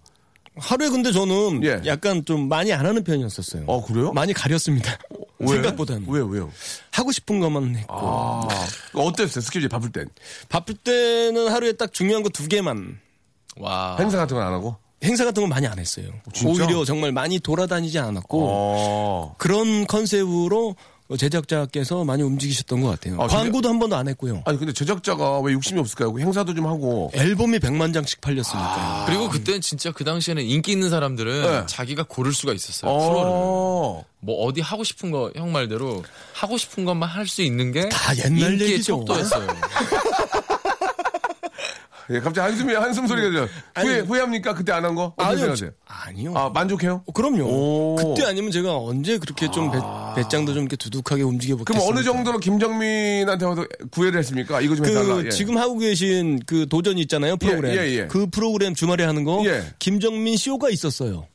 하루에 0.57 0.91
근데 0.91 1.13
저는 1.13 1.65
예. 1.65 1.81
약간 1.87 2.25
좀 2.25 2.49
많이 2.49 2.73
안 2.73 2.85
하는 2.85 3.03
편이었었어요. 3.03 3.65
어 3.67 3.85
그래요? 3.85 4.13
많이 4.13 4.33
가렸습니다. 4.33 4.99
왜? 5.39 5.49
생각보다는 5.49 6.07
왜요 6.09 6.27
왜요? 6.27 6.51
하고 6.93 7.11
싶은 7.11 7.41
것만 7.41 7.75
했고 7.77 7.93
아 7.95 8.49
어땠어요 8.95 9.41
스케줄 9.41 9.69
바쁠 9.69 9.91
땐 9.91 10.07
바쁠 10.49 10.75
때는 10.77 11.49
하루에 11.49 11.73
딱 11.73 11.93
중요한 11.93 12.23
거 12.23 12.29
두 12.29 12.47
개만 12.49 13.01
와. 13.57 13.97
행사 13.99 14.17
같은 14.19 14.37
건 14.37 14.47
안 14.47 14.53
하고? 14.53 14.77
행사 15.03 15.25
같은 15.25 15.43
건 15.43 15.51
많이 15.51 15.67
안 15.67 15.79
했어요. 15.81 16.07
진짜? 16.33 16.65
오히려 16.65 16.85
정말 16.85 17.11
많이 17.11 17.41
돌아다니지 17.41 17.99
않았고 17.99 18.47
어. 18.49 19.35
그런 19.39 19.87
컨셉으로 19.87 20.77
제작자께서 21.17 22.05
많이 22.05 22.23
움직이셨던 22.23 22.81
것 22.81 22.89
같아요. 22.91 23.15
아, 23.15 23.27
근데- 23.27 23.35
광고도 23.35 23.69
한 23.69 23.79
번도 23.79 23.97
안 23.97 24.09
했고요. 24.09 24.43
아니 24.45 24.59
근데 24.59 24.73
제작자가 24.73 25.41
왜 25.41 25.53
욕심이 25.53 25.79
없을까요? 25.81 26.17
행사도 26.19 26.55
좀 26.55 26.67
하고. 26.67 27.11
앨범이 27.15 27.59
100만 27.59 27.93
장씩 27.95 28.21
팔렸으니까요. 28.21 29.05
그리고 29.07 29.29
그때는 29.29 29.61
진짜 29.61 29.91
그 29.93 30.05
당시에는 30.05 30.43
인기 30.45 30.73
있는 30.73 30.91
사람들은 30.91 31.43
네. 31.43 31.63
자기가 31.67 32.05
고를 32.09 32.33
수가 32.33 32.53
있었어요. 32.53 32.93
프로를. 32.99 33.23
어. 33.27 34.05
뭐 34.25 34.45
어디 34.47 34.61
하고 34.61 34.85
싶은 34.85 35.11
거 35.11 35.33
형 35.35 35.51
말대로 35.51 36.05
하고 36.33 36.57
싶은 36.57 36.85
것만 36.85 37.09
할 37.09 37.27
수 37.27 37.43
있는 37.43 37.73
게 37.73 37.89
다 37.89 38.17
옛날 38.25 38.61
얘기죠. 38.61 39.05
척도였어요. 39.05 39.47
예, 42.13 42.21
갑자기 42.21 42.41
한숨이 42.51 42.75
한숨 42.75 43.07
소리가 43.07 43.29
들려. 43.31 43.41
후회 43.77 43.95
아니, 43.99 44.07
후회합니까? 44.07 44.55
그때 44.55 44.73
안 44.73 44.85
한 44.85 44.95
거? 44.95 45.15
아니요, 45.17 45.37
생각하세요? 45.39 45.71
아니요. 45.87 46.33
아 46.37 46.49
만족해요? 46.51 47.03
어, 47.07 47.13
그럼요. 47.13 47.45
오. 47.45 47.97
그때 47.97 48.27
아니면 48.27 48.51
제가 48.51 48.77
언제 48.77 49.19
그렇게 49.19 49.51
좀 49.51 49.71
배, 49.71 49.79
배짱도 50.17 50.55
좀 50.55 50.63
이렇게 50.63 50.77
두둑하게 50.77 51.23
움직여 51.23 51.55
그럼 51.57 51.65
보겠습니까? 51.65 51.91
어느 51.91 52.05
정도로 52.05 52.39
김정민한테 52.39 53.47
와서 53.47 53.65
구애를 53.91 54.19
했습니까? 54.19 54.61
이거 54.61 54.75
좀 54.77 54.87
해달라. 54.87 55.17
그 55.17 55.27
예. 55.27 55.31
지금 55.31 55.57
하고 55.59 55.79
계신 55.79 56.41
그 56.47 56.67
도전 56.69 56.99
있잖아요 56.99 57.37
프로그램. 57.37 57.75
예, 57.77 57.87
예. 57.99 58.07
그 58.07 58.27
프로그램 58.27 58.75
주말에 58.75 59.05
하는 59.05 59.25
거 59.25 59.43
예. 59.47 59.65
김정민 59.79 60.37
쇼가 60.37 60.69
있었어요. 60.71 61.27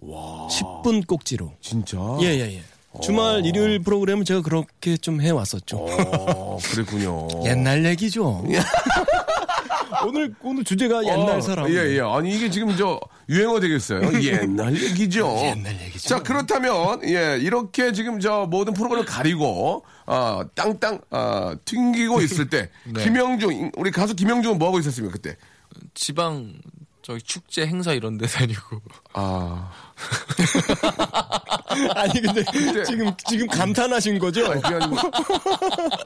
10분 0.00 1.06
꼭지로. 1.06 1.52
진짜. 1.60 1.96
예 2.20 2.26
예 2.38 2.54
예. 2.56 2.62
주말 3.00 3.46
일요일 3.46 3.78
프로그램은 3.78 4.24
제가 4.26 4.42
그렇게 4.42 4.96
좀 4.98 5.20
해왔었죠. 5.22 5.78
어, 5.78 6.58
그랬군요. 6.62 7.26
옛날 7.46 7.84
얘기죠. 7.86 8.44
오늘 10.06 10.34
오늘 10.42 10.64
주제가 10.64 11.04
옛날 11.04 11.38
어, 11.38 11.40
사람. 11.40 11.68
예, 11.68 11.96
예. 11.96 12.00
아니, 12.00 12.34
이게 12.34 12.50
지금 12.50 12.76
저 12.76 13.00
유행어 13.28 13.60
되겠어요. 13.60 14.00
옛날 14.22 14.74
얘기죠. 14.74 15.38
옛날 15.42 15.80
얘기죠. 15.80 16.08
자, 16.08 16.22
그렇다면, 16.22 17.00
예, 17.04 17.38
이렇게 17.40 17.92
지금 17.92 18.20
저 18.20 18.46
모든 18.48 18.74
프로그램을 18.74 19.06
가리고, 19.06 19.84
어, 20.06 20.40
땅땅, 20.54 21.00
어, 21.10 21.52
튕기고 21.64 22.20
있을 22.20 22.48
때, 22.48 22.70
네. 22.84 23.04
김영중, 23.04 23.72
우리 23.76 23.90
가수 23.90 24.14
김영중은 24.14 24.58
뭐 24.58 24.68
하고 24.68 24.78
있었습니까, 24.78 25.12
그때? 25.12 25.36
지방 25.94 26.54
저기 27.02 27.20
축제 27.22 27.66
행사 27.66 27.92
이런 27.92 28.16
데 28.16 28.26
다니고. 28.26 28.80
아. 29.14 29.70
아니 31.94 32.20
근데 32.20 32.44
지금 32.86 33.12
지금 33.26 33.46
감탄하신 33.46 34.18
거죠? 34.18 34.46
아니, 34.50 34.60
그게 34.62 34.74
아니고. 34.74 34.96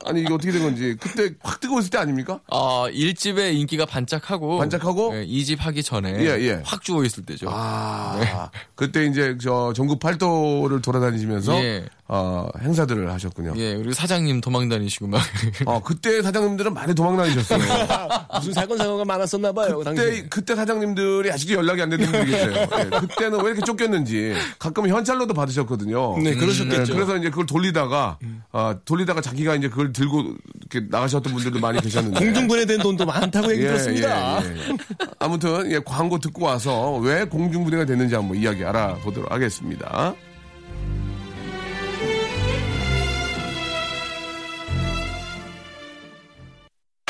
아니, 0.04 0.20
이게 0.20 0.32
어떻게 0.32 0.52
된 0.52 0.62
건지. 0.62 0.96
그때 1.00 1.30
확 1.42 1.60
뜨고 1.60 1.78
있을 1.80 1.90
때 1.90 1.98
아닙니까? 1.98 2.40
아, 2.50 2.86
1집의 2.90 3.54
인기가 3.54 3.86
반짝하고 3.86 4.58
반짝하고? 4.58 5.12
네, 5.14 5.26
2집 5.26 5.58
하기 5.58 5.82
전에 5.82 6.10
예, 6.20 6.26
예. 6.40 6.62
확 6.64 6.82
죽어 6.82 7.04
있을 7.04 7.24
때죠. 7.24 7.48
아. 7.50 8.50
그때 8.74 9.06
이제 9.06 9.36
저 9.40 9.72
전국 9.74 9.98
팔도를 9.98 10.82
돌아다니시면서, 10.82 11.54
예. 11.62 11.86
어, 12.08 12.48
행사들을 12.60 13.10
하셨군요. 13.12 13.54
예, 13.56 13.74
그리고 13.76 13.92
사장님 13.92 14.40
도망 14.40 14.68
다니시고 14.68 15.08
막 15.08 15.20
어, 15.64 15.82
그때 15.82 16.22
사장님들은 16.22 16.72
많이 16.72 16.94
도망 16.94 17.16
다니셨어요. 17.16 17.58
무슨 18.38 18.52
사건 18.52 18.78
사고가 18.78 19.04
많았었나 19.04 19.52
봐요. 19.52 19.78
그때 19.78 19.94
당시에. 19.94 20.26
그때 20.30 20.54
사장님들이 20.54 21.32
아직도 21.32 21.54
연락이 21.54 21.82
안 21.82 21.90
되는 21.90 22.06
분들이 22.06 22.30
계세요. 22.30 22.68
예, 22.78 22.84
그때는 23.00 23.40
왜 23.40 23.50
이렇게 23.50 23.60
쫓겼는지 23.62 24.34
가끔 24.58 24.88
현찰로도 24.88 25.34
받으셨거든요. 25.34 26.18
네, 26.18 26.34
그러셨겠죠. 26.34 26.92
예, 26.92 26.94
그래서 26.94 27.16
이제 27.16 27.30
그걸 27.30 27.46
돌리다가 27.46 28.18
아, 28.52 28.76
돌리다가 28.84 29.20
자기가 29.20 29.54
이제 29.54 29.68
그걸 29.68 29.92
들고 29.92 30.34
이렇게 30.70 30.88
나가셨던 30.90 31.32
분들도 31.32 31.60
많이 31.60 31.80
계셨는데. 31.80 32.18
공중분해 32.18 32.66
된 32.66 32.78
돈도 32.78 33.06
많다고 33.06 33.52
얘기 33.52 33.62
예, 33.62 33.68
들었습니다. 33.68 34.42
예, 34.44 34.48
예. 34.48 34.76
아무튼 35.18 35.70
예, 35.70 35.80
광고 35.84 36.18
듣고 36.18 36.44
와서 36.44 36.96
왜 36.96 37.24
공중분해가 37.24 37.84
됐는지 37.84 38.14
한번 38.14 38.36
이야기 38.36 38.64
알아보도록 38.64 39.30
하겠습니다. 39.30 40.14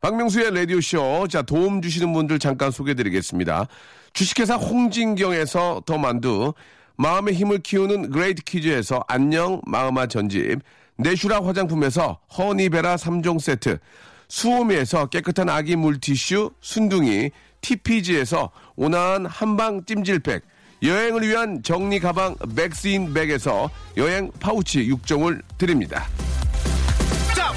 박명수의 0.00 0.54
라디오쇼. 0.54 1.28
자, 1.28 1.42
도움 1.42 1.82
주시는 1.82 2.12
분들 2.12 2.38
잠깐 2.38 2.70
소개해 2.70 2.94
드리겠습니다. 2.94 3.66
주식회사 4.12 4.56
홍진경에서 4.56 5.82
더 5.84 5.98
만두, 5.98 6.54
마음의 6.96 7.34
힘을 7.34 7.58
키우는 7.58 8.10
그레이트 8.10 8.42
북스에서 8.42 9.04
안녕 9.08 9.60
마음아 9.66 10.06
전집, 10.06 10.60
내슈라 10.96 11.44
화장품에서 11.44 12.18
허니베라 12.36 12.96
3종 12.96 13.40
세트, 13.40 13.78
수오미에서 14.28 15.06
깨끗한 15.06 15.48
아기 15.48 15.76
물티슈 15.76 16.52
순둥이, 16.60 17.30
TPG에서 17.60 18.50
온화한 18.76 19.26
한방 19.26 19.84
찜질팩, 19.84 20.42
여행을 20.82 21.26
위한 21.26 21.62
정리 21.62 21.98
가방 21.98 22.36
맥스인 22.54 23.12
백에서 23.12 23.70
여행 23.96 24.30
파우치 24.40 24.88
6종을 24.88 25.42
드립니다. 25.58 26.06
자, 27.34 27.52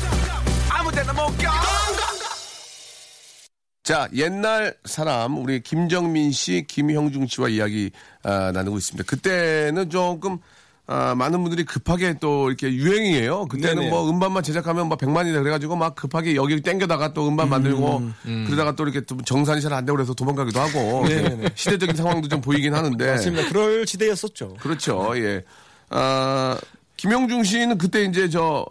옛날 4.16 4.76
사람, 4.86 5.38
우리 5.38 5.62
김정민 5.62 6.32
씨, 6.32 6.66
김형중 6.68 7.28
씨와 7.28 7.50
이야기 7.50 7.92
아, 8.24 8.52
나누고 8.54 8.78
있습니다. 8.78 9.04
그때는 9.10 9.90
조금, 9.90 10.38
아, 10.86 11.14
많은 11.16 11.42
분들이 11.44 11.64
급하게 11.66 12.16
또 12.20 12.48
이렇게 12.50 12.74
유행이에요. 12.74 13.46
그때는 13.48 13.76
네네. 13.76 13.90
뭐 13.90 14.10
음반만 14.10 14.42
제작하면 14.44 14.90
막 14.90 14.98
100만이다 14.98 15.40
그래가지고 15.42 15.76
막 15.76 15.96
급하게 15.96 16.36
여기 16.36 16.60
땡겨다가 16.62 17.14
또 17.14 17.28
음반 17.28 17.48
만들고 17.50 18.02
그러다가 18.48 18.76
또 18.76 18.84
이렇게 18.84 19.06
좀 19.06 19.24
정산이 19.24 19.62
잘 19.62 19.72
안 19.74 19.86
되고 19.86 19.96
그래서 19.96 20.14
도망가기도 20.16 20.60
하고. 20.60 21.06
시대적인 21.54 21.96
상황도 21.96 22.28
좀 22.28 22.42
보이긴 22.42 22.74
하는데. 22.74 23.12
맞습니다. 23.12 23.48
그럴 23.50 23.86
시대였었죠. 23.86 24.56
그렇죠. 24.60 25.12
예. 25.18 25.44
아, 25.90 26.58
김영중 26.98 27.44
씨는 27.44 27.78
그때 27.78 28.04
이제 28.04 28.28
저, 28.28 28.66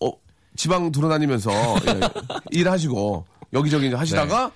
어, 0.00 0.10
지방 0.56 0.90
돌아다니면서 0.92 1.50
예, 1.88 2.00
일하시고 2.58 3.26
여기저기 3.54 3.88
하시다가 3.92 4.50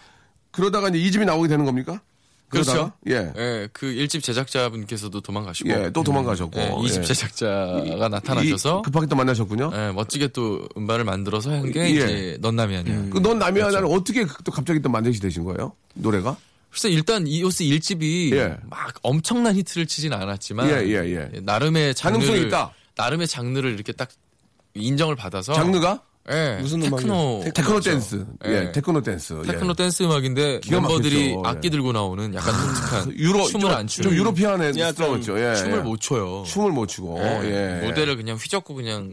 그러다가 0.50 0.88
이제 0.88 0.98
이 0.98 1.10
집이 1.10 1.24
나오게 1.24 1.48
되는 1.48 1.64
겁니까? 1.64 2.00
그러다가? 2.48 2.94
예. 3.08 3.30
예, 3.36 3.68
그 3.74 3.86
1집 3.86 4.22
제작자분께서도 4.22 5.20
도망가시고 5.20 5.68
예, 5.68 5.90
또 5.92 6.02
도망가셨고. 6.02 6.58
예, 6.58 6.70
2집 6.70 7.00
예. 7.00 7.04
제작자가 7.04 8.08
나타나셔서 8.08 8.78
이- 8.80 8.82
급하게 8.86 9.06
또 9.06 9.16
만나셨군요. 9.16 9.70
예, 9.74 9.92
멋지게 9.92 10.28
또 10.28 10.66
음반을 10.76 11.04
만들어서 11.04 11.50
한게 11.52 11.80
예. 11.82 11.88
이제 11.90 12.38
넌 12.40 12.56
남이 12.56 12.74
아니야. 12.74 13.10
그넌 13.10 13.38
남이 13.38 13.60
하나를 13.60 13.86
어떻게 13.90 14.24
그- 14.24 14.42
또 14.44 14.50
갑자기 14.50 14.80
또 14.80 14.88
만드시 14.88 15.20
되신 15.20 15.44
거예요? 15.44 15.72
노래가? 15.94 16.36
글쎄 16.70 16.88
일단 16.88 17.26
이오스 17.26 17.64
1집이 17.64 18.32
예. 18.34 18.56
막 18.64 18.94
엄청난 19.02 19.54
히트를 19.54 19.86
치진 19.86 20.14
않았지만 20.14 20.70
예, 20.70 20.86
예, 20.88 20.94
예. 21.34 21.40
나름의 21.40 21.94
장르를 21.94 22.26
가능성이 22.26 22.48
있다. 22.48 22.72
나름의 22.96 23.26
장르를 23.28 23.72
이렇게 23.74 23.92
딱 23.92 24.08
인정을 24.74 25.16
받아서 25.16 25.52
장르가? 25.52 26.00
예, 26.30 26.58
무슨 26.60 26.80
테크노 26.80 27.44
테크노 27.54 27.80
댄스. 27.80 28.26
예, 28.46 28.50
예. 28.66 28.72
테크노 28.72 29.02
댄스. 29.02 29.42
예. 29.44 29.52
테크노 29.52 29.74
댄스 29.74 30.02
음악인데 30.02 30.60
멤버들이 30.70 31.34
막히죠. 31.34 31.42
예. 31.46 31.50
악기 31.50 31.70
들고 31.70 31.92
나오는 31.92 32.34
약간 32.34 32.54
독특한 32.54 33.12
유로, 33.18 33.46
춤을 33.46 33.60
좀, 33.62 33.70
안 33.70 33.86
추는 33.86 34.10
좀 34.10 34.18
European스러웠죠. 34.18 35.38
예, 35.40 35.54
춤을 35.54 35.78
예. 35.78 35.82
못 35.82 36.00
춰요. 36.00 36.44
춤을 36.46 36.72
못 36.72 36.86
추고. 36.86 37.18
예. 37.20 37.80
예. 37.82 37.86
무대를 37.86 38.16
그냥 38.16 38.36
휘젓고 38.36 38.74
그냥 38.74 39.12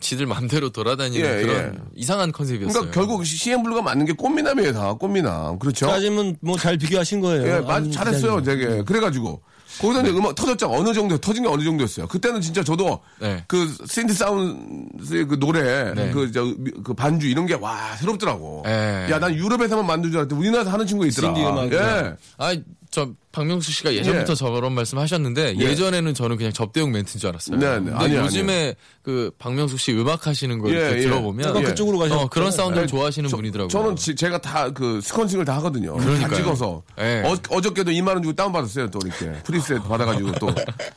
지들 0.00 0.26
맘대로 0.26 0.70
돌아다니는 0.70 1.26
예, 1.38 1.42
그런 1.42 1.56
예. 1.56 1.72
이상한 1.96 2.30
컨셉이었어요. 2.30 2.72
그러니까 2.72 2.94
결국 2.94 3.26
CN블루가 3.26 3.82
맞는 3.82 4.06
게 4.06 4.12
꽃미남이에요, 4.12 4.72
다. 4.72 4.92
꽃미남. 4.94 5.58
그렇죠? 5.58 5.88
따지면 5.88 6.36
뭐 6.40 6.56
잘 6.56 6.76
비교하신 6.78 7.20
거예요. 7.20 7.46
예, 7.56 7.60
맞, 7.60 7.76
안 7.76 7.90
잘했어요, 7.90 8.36
기다리고. 8.38 8.68
되게. 8.70 8.82
그래가지고. 8.84 9.42
거기서 9.80 10.02
이제 10.02 10.10
음악 10.10 10.34
터졌죠. 10.34 10.70
어느 10.70 10.92
정도, 10.92 11.18
터진 11.18 11.42
게 11.42 11.48
어느 11.48 11.62
정도였어요. 11.62 12.06
그때는 12.08 12.40
진짜 12.40 12.64
저도 12.64 13.00
네. 13.20 13.44
그 13.46 13.72
신디 13.86 14.14
사운드의 14.14 15.26
그 15.26 15.38
노래, 15.38 15.92
네. 15.94 16.10
그, 16.10 16.32
저, 16.32 16.44
그 16.82 16.94
반주 16.94 17.28
이런 17.28 17.46
게 17.46 17.54
와, 17.54 17.94
새롭더라고. 17.96 18.64
예. 18.66 19.06
야, 19.10 19.18
난 19.18 19.34
유럽에서만 19.34 19.86
만든 19.86 20.10
줄 20.10 20.20
알았더니 20.20 20.40
우리나라에서 20.40 20.70
하는 20.70 20.86
친구 20.86 21.06
있더라. 21.06 21.28
예. 21.76 22.16
아, 22.38 22.56
저 22.90 23.10
박명수 23.32 23.70
씨가 23.70 23.94
예전부터 23.94 24.32
예. 24.32 24.34
저런 24.34 24.72
말씀하셨는데 24.72 25.56
예. 25.58 25.60
예. 25.60 25.74
전에는 25.74 26.14
저는 26.14 26.38
그냥 26.38 26.52
접대용 26.54 26.90
멘트인 26.90 27.20
줄 27.20 27.28
알았어요. 27.28 27.58
네, 27.58 27.78
네. 27.80 27.92
아니요, 27.94 28.20
요즘에 28.22 28.74
그 29.02 29.30
박명수 29.38 29.76
씨 29.76 29.92
음악 29.92 30.26
하시는 30.26 30.58
거 30.58 30.68
예, 30.70 30.72
이렇게 30.74 30.96
예. 30.96 31.00
들어보면 31.02 31.46
약간 31.48 31.62
그쪽으로 31.64 31.98
가셨- 31.98 32.12
어, 32.18 32.28
그런 32.28 32.50
사운드를 32.50 32.84
아니, 32.84 32.90
좋아하시는 32.90 33.28
저- 33.28 33.36
분이더라고요. 33.36 33.68
저는 33.68 33.96
지- 33.96 34.14
제가 34.16 34.40
다 34.40 34.70
그 34.72 35.00
sequencing을 35.02 35.44
다 35.44 35.56
하거든요. 35.56 35.96
다 35.98 36.04
그러니까요. 36.04 36.36
찍어서. 36.36 36.82
예. 36.98 37.22
어, 37.26 37.36
어저께도 37.50 37.90
2만 37.90 38.08
원 38.08 38.22
주고 38.22 38.32
다운 38.34 38.52
받았어요, 38.52 38.90
또 38.90 38.98
이렇게. 39.04 39.32
프리셋 39.42 39.82
받아가지고 39.86 40.32
또. 40.40 40.48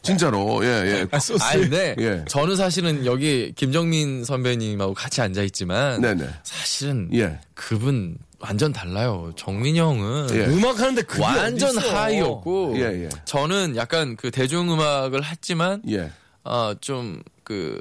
진짜로, 0.01 0.63
예, 0.63 0.67
예. 0.67 1.07
아, 1.11 1.19
근데 1.53 1.95
예. 1.99 2.23
저는 2.27 2.55
사실은 2.55 3.05
여기 3.05 3.51
김정민 3.55 4.23
선배님하고 4.23 4.93
같이 4.93 5.21
앉아 5.21 5.43
있지만 5.43 5.99
네네. 6.01 6.25
사실은 6.43 7.09
예. 7.13 7.39
그분 7.53 8.15
완전 8.41 8.73
달라요. 8.73 9.31
정민이 9.35 9.79
형은 9.79 10.27
예. 10.31 10.45
음악 10.45 10.79
하는데 10.79 11.01
그게 11.03 11.23
완전. 11.23 11.77
하이였고 11.77 12.73
예, 12.77 13.03
예. 13.05 13.09
저는 13.25 13.75
약간 13.75 14.15
그 14.15 14.31
대중음악을 14.31 15.23
했지만 15.23 15.81
예. 15.89 16.11
어, 16.43 16.73
좀그 16.81 17.79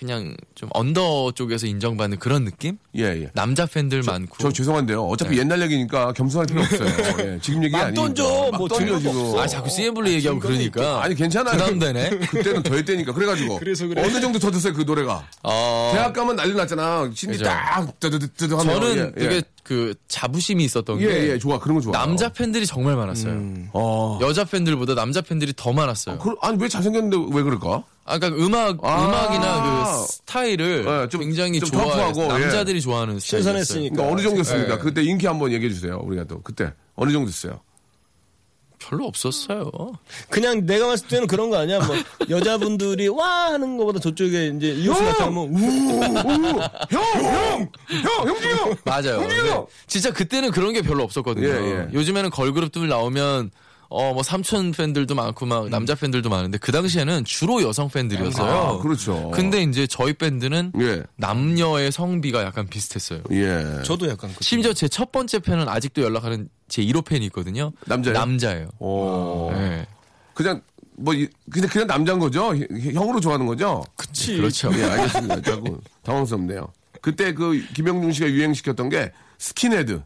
그냥 0.00 0.34
좀 0.54 0.70
언더 0.72 1.32
쪽에서 1.32 1.66
인정받는 1.66 2.18
그런 2.18 2.46
느낌? 2.46 2.78
예, 2.96 3.02
예. 3.02 3.30
남자 3.34 3.66
팬들 3.66 4.02
많고. 4.02 4.38
저 4.38 4.50
죄송한데요. 4.50 5.04
어차피 5.04 5.38
옛날 5.38 5.60
얘기니까 5.60 6.14
겸손할 6.14 6.46
필요 6.46 6.62
없어요. 6.62 6.88
예, 7.20 7.38
지금 7.42 7.62
얘기 7.62 7.72
막 7.72 7.82
아니니까. 7.82 8.02
던져. 8.02 8.50
막뭐 8.50 8.68
던져 8.68 8.98
지금. 8.98 9.38
아 9.38 9.46
자꾸 9.46 9.68
CM블리 9.68 10.14
얘기하고 10.14 10.40
그러니까. 10.40 11.02
아니 11.02 11.14
괜찮아요. 11.14 11.52
부담되네. 11.58 12.10
그때는 12.32 12.62
더 12.62 12.76
했대니까 12.76 13.12
그래가지고 13.12 13.58
그래서 13.58 13.86
그래. 13.86 14.02
어느 14.02 14.18
정도 14.22 14.38
더 14.38 14.50
됐어요 14.50 14.72
그 14.72 14.82
노래가. 14.82 15.28
어, 15.42 15.90
대학 15.92 16.14
가면 16.14 16.34
난리 16.36 16.54
났잖아. 16.54 17.10
신디 17.14 17.36
그죠. 17.36 17.44
딱 17.44 18.00
뜨드드드 18.00 18.54
하면. 18.54 18.80
저는 18.80 18.96
예, 18.96 19.22
예. 19.22 19.28
되게 19.28 19.42
그 19.70 19.94
자부심이 20.08 20.64
있었던 20.64 21.00
예, 21.00 21.06
게 21.06 21.28
예, 21.30 21.38
좋아. 21.38 21.60
그런 21.60 21.76
거 21.76 21.80
좋아. 21.80 21.92
남자 21.92 22.28
팬들이 22.28 22.66
정말 22.66 22.96
많았어요. 22.96 23.40
어. 23.72 24.18
여자 24.20 24.42
팬들보다 24.44 24.96
남자 24.96 25.20
팬들이 25.20 25.52
더 25.54 25.72
많았어요. 25.72 26.18
그, 26.18 26.34
아니 26.42 26.60
왜 26.60 26.66
잘생겼는데 26.66 27.32
왜 27.32 27.44
그럴까? 27.44 27.84
아, 28.04 28.18
그러니까 28.18 28.44
음악 28.44 28.78
아. 28.82 29.04
음악이나 29.06 29.62
그 30.02 30.06
스타일을 30.12 30.84
예, 31.04 31.08
좀- 31.08 31.20
굉장히 31.20 31.60
좀 31.60 31.68
좋아해요. 31.70 32.12
터프하고, 32.12 32.22
예. 32.24 32.26
남자들이 32.40 32.80
좋아하는 32.80 33.20
스타일이었어요. 33.20 33.62
신선했으니까. 33.62 33.94
그러니까 33.94 34.12
어느 34.12 34.22
정도였습니까? 34.22 34.74
예. 34.74 34.78
그때 34.78 35.02
인기 35.04 35.28
한번 35.28 35.52
얘기해 35.52 35.72
주세요. 35.72 36.00
우리가 36.02 36.24
또 36.24 36.40
그때 36.42 36.72
어느 36.96 37.12
정도였어요? 37.12 37.60
별로 38.90 39.06
없었어요. 39.06 39.70
그냥 40.28 40.66
내가 40.66 40.88
봤을 40.88 41.06
때는 41.06 41.28
그런 41.28 41.48
거 41.48 41.58
아니야. 41.58 41.78
뭐 41.78 41.94
여자분들이 42.28 43.06
와 43.06 43.52
하는 43.52 43.76
것보다 43.76 44.00
저쪽에 44.00 44.48
이제 44.56 44.72
이웃이 44.72 45.00
나타나면 45.00 45.38
우 45.38 45.58
형, 46.90 47.02
형, 47.22 47.68
형, 47.88 48.28
형준이 48.28 48.52
형. 48.54 48.76
맞아요. 48.84 49.20
근데 49.20 49.48
형. 49.48 49.66
진짜 49.86 50.12
그때는 50.12 50.50
그런 50.50 50.72
게 50.72 50.82
별로 50.82 51.04
없었거든요. 51.04 51.46
예, 51.46 51.52
예. 51.52 51.88
요즘에는 51.92 52.30
걸그룹들 52.30 52.88
나오면 52.88 53.52
어 53.92 54.12
뭐 54.14 54.22
삼촌 54.22 54.70
팬들도 54.72 55.14
많고 55.16 55.46
막 55.46 55.68
남자 55.68 55.94
팬들도 55.96 56.30
많은데 56.30 56.58
그 56.58 56.70
당시에는 56.72 57.24
주로 57.24 57.60
여성 57.62 57.88
팬들이었어요. 57.88 58.50
아, 58.50 58.78
그렇죠. 58.78 59.30
근데 59.34 59.62
이제 59.62 59.86
저희 59.86 60.12
밴드는 60.12 60.72
예, 60.80 61.02
남녀의 61.16 61.90
성비가 61.92 62.42
약간 62.44 62.66
비슷했어요. 62.68 63.22
예. 63.32 63.82
저도 63.84 64.08
약간 64.08 64.30
그 64.36 64.44
심지어 64.44 64.72
제 64.72 64.86
첫 64.88 65.10
번째 65.12 65.40
팬은 65.40 65.68
아직도 65.68 66.02
연락하는 66.02 66.48
제 66.68 66.82
1호 66.82 67.04
팬이 67.04 67.26
있거든요. 67.26 67.72
남자요? 67.86 68.14
남자예요. 68.14 68.68
오. 68.78 69.50
네. 69.52 69.86
그냥 70.34 70.62
뭐 70.96 71.12
이- 71.14 71.28
그냥 71.50 71.68
그냥 71.68 71.86
남자인 71.88 72.18
거죠? 72.20 72.54
형- 72.54 72.66
형으로 72.94 73.18
좋아하는 73.20 73.46
거죠? 73.46 73.82
그치. 73.96 74.36
그렇죠. 74.36 74.70
예, 74.76 74.84
알겠습니다. 74.84 75.40
자꾸 75.42 75.80
당황스럽네요. 76.04 76.68
그때 77.00 77.32
그 77.34 77.60
김형중 77.74 78.12
씨가 78.12 78.28
유행시켰던 78.30 78.88
게 78.90 79.10
스킨헤드. 79.38 80.02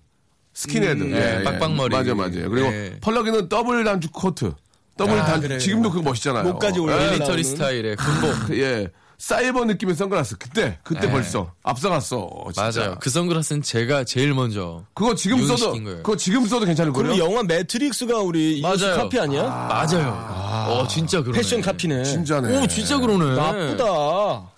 스킨헤드. 0.55 1.03
네, 1.03 1.43
빡빡머리. 1.43 1.95
맞아, 1.95 2.15
맞아요. 2.15 2.49
그리고 2.49 2.71
네. 2.71 2.97
펄럭이는 3.01 3.49
더블 3.49 3.85
단추 3.85 4.13
코트. 4.13 4.53
더블 4.97 5.19
아, 5.19 5.25
단추. 5.25 5.43
그래요. 5.43 5.59
지금도 5.59 5.91
그거 5.91 6.03
멋있잖아요. 6.03 6.45
목까지 6.45 6.79
올라가. 6.79 7.05
예, 7.05 7.11
밀리터리? 7.11 7.43
스타일의 7.45 7.97
군복. 7.97 8.57
예. 8.57 8.89
사이버 9.19 9.65
느낌의 9.65 9.95
선글라스. 9.95 10.39
그때, 10.39 10.79
그때 10.83 11.03
네. 11.07 11.11
벌써 11.13 11.53
앞서갔어. 11.63 12.47
진짜. 12.53 12.81
맞아요. 12.81 12.97
그 13.01 13.11
선글라스는 13.11 13.63
제가 13.63 14.05
제일 14.05 14.35
먼저. 14.35 14.85
그거 14.93 15.15
지금 15.15 15.45
써도, 15.47 15.73
거예요. 15.73 15.97
그거 16.03 16.17
지금 16.17 16.47
써도 16.47 16.67
괜찮을 16.67 16.93
거예요? 16.93 17.19
영화 17.19 17.43
매트릭스가 17.43 18.19
우리 18.19 18.61
맞아요. 18.61 18.97
카피 18.97 19.19
아니야? 19.19 19.43
맞아요. 19.43 20.67
어, 20.69 20.87
진짜 20.89 21.21
그러네. 21.21 21.39
패션 21.39 21.61
카피네. 21.61 22.05
진짜네. 22.05 22.59
오, 22.61 22.67
진짜 22.67 22.99
그러네. 22.99 23.35
나쁘다. 23.37 24.54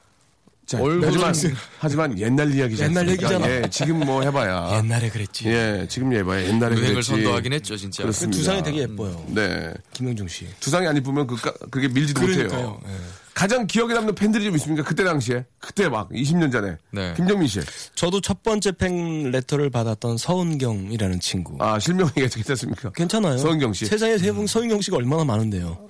자, 0.66 0.78
얼굴은- 0.78 1.04
하지만, 1.22 1.56
하지만 1.78 2.18
옛날 2.18 2.52
이야기죠. 2.52 2.82
옛날 2.84 3.08
얘기잖아. 3.08 3.48
예, 3.48 3.62
지금 3.70 4.00
뭐 4.00 4.22
해봐야. 4.22 4.72
옛날에 4.82 5.08
그랬지. 5.08 5.46
예, 5.48 5.86
지금 5.88 6.12
해봐야 6.12 6.42
옛날에 6.44 6.72
유행을 6.74 6.94
그랬지. 6.94 7.10
선도하긴 7.12 7.52
했죠, 7.52 7.76
진짜. 7.76 8.02
그렇습니다. 8.02 8.36
두상이 8.38 8.62
되게 8.64 8.78
예뻐요. 8.80 9.24
네. 9.28 9.72
김영중 9.92 10.26
씨. 10.26 10.46
두상이 10.58 10.86
안 10.88 10.96
이쁘면 10.96 11.28
그, 11.28 11.36
그게 11.70 11.86
밀지도 11.86 12.20
못해요. 12.20 12.48
그러니까요. 12.48 12.80
예. 12.88 12.92
가장 13.32 13.66
기억에 13.66 13.92
남는 13.92 14.14
팬들이 14.14 14.44
좀 14.44 14.56
있습니까? 14.56 14.82
그때 14.82 15.04
당시에. 15.04 15.44
그때 15.60 15.88
막 15.90 16.08
20년 16.08 16.50
전에. 16.50 16.76
네. 16.90 17.12
김정민 17.16 17.46
씨. 17.46 17.60
저도 17.94 18.20
첫 18.22 18.42
번째 18.42 18.72
팬 18.72 19.30
레터를 19.30 19.68
받았던 19.70 20.16
서은경이라는 20.16 21.20
친구. 21.20 21.54
아, 21.60 21.78
실명이 21.78 22.10
괜찮습니까? 22.32 22.90
괜찮아요. 22.92 23.36
서은경 23.38 23.74
씨. 23.74 23.84
세상에 23.86 24.16
세분 24.18 24.46
서은경 24.46 24.80
씨가 24.80 24.96
얼마나 24.96 25.22
많은데요. 25.24 25.86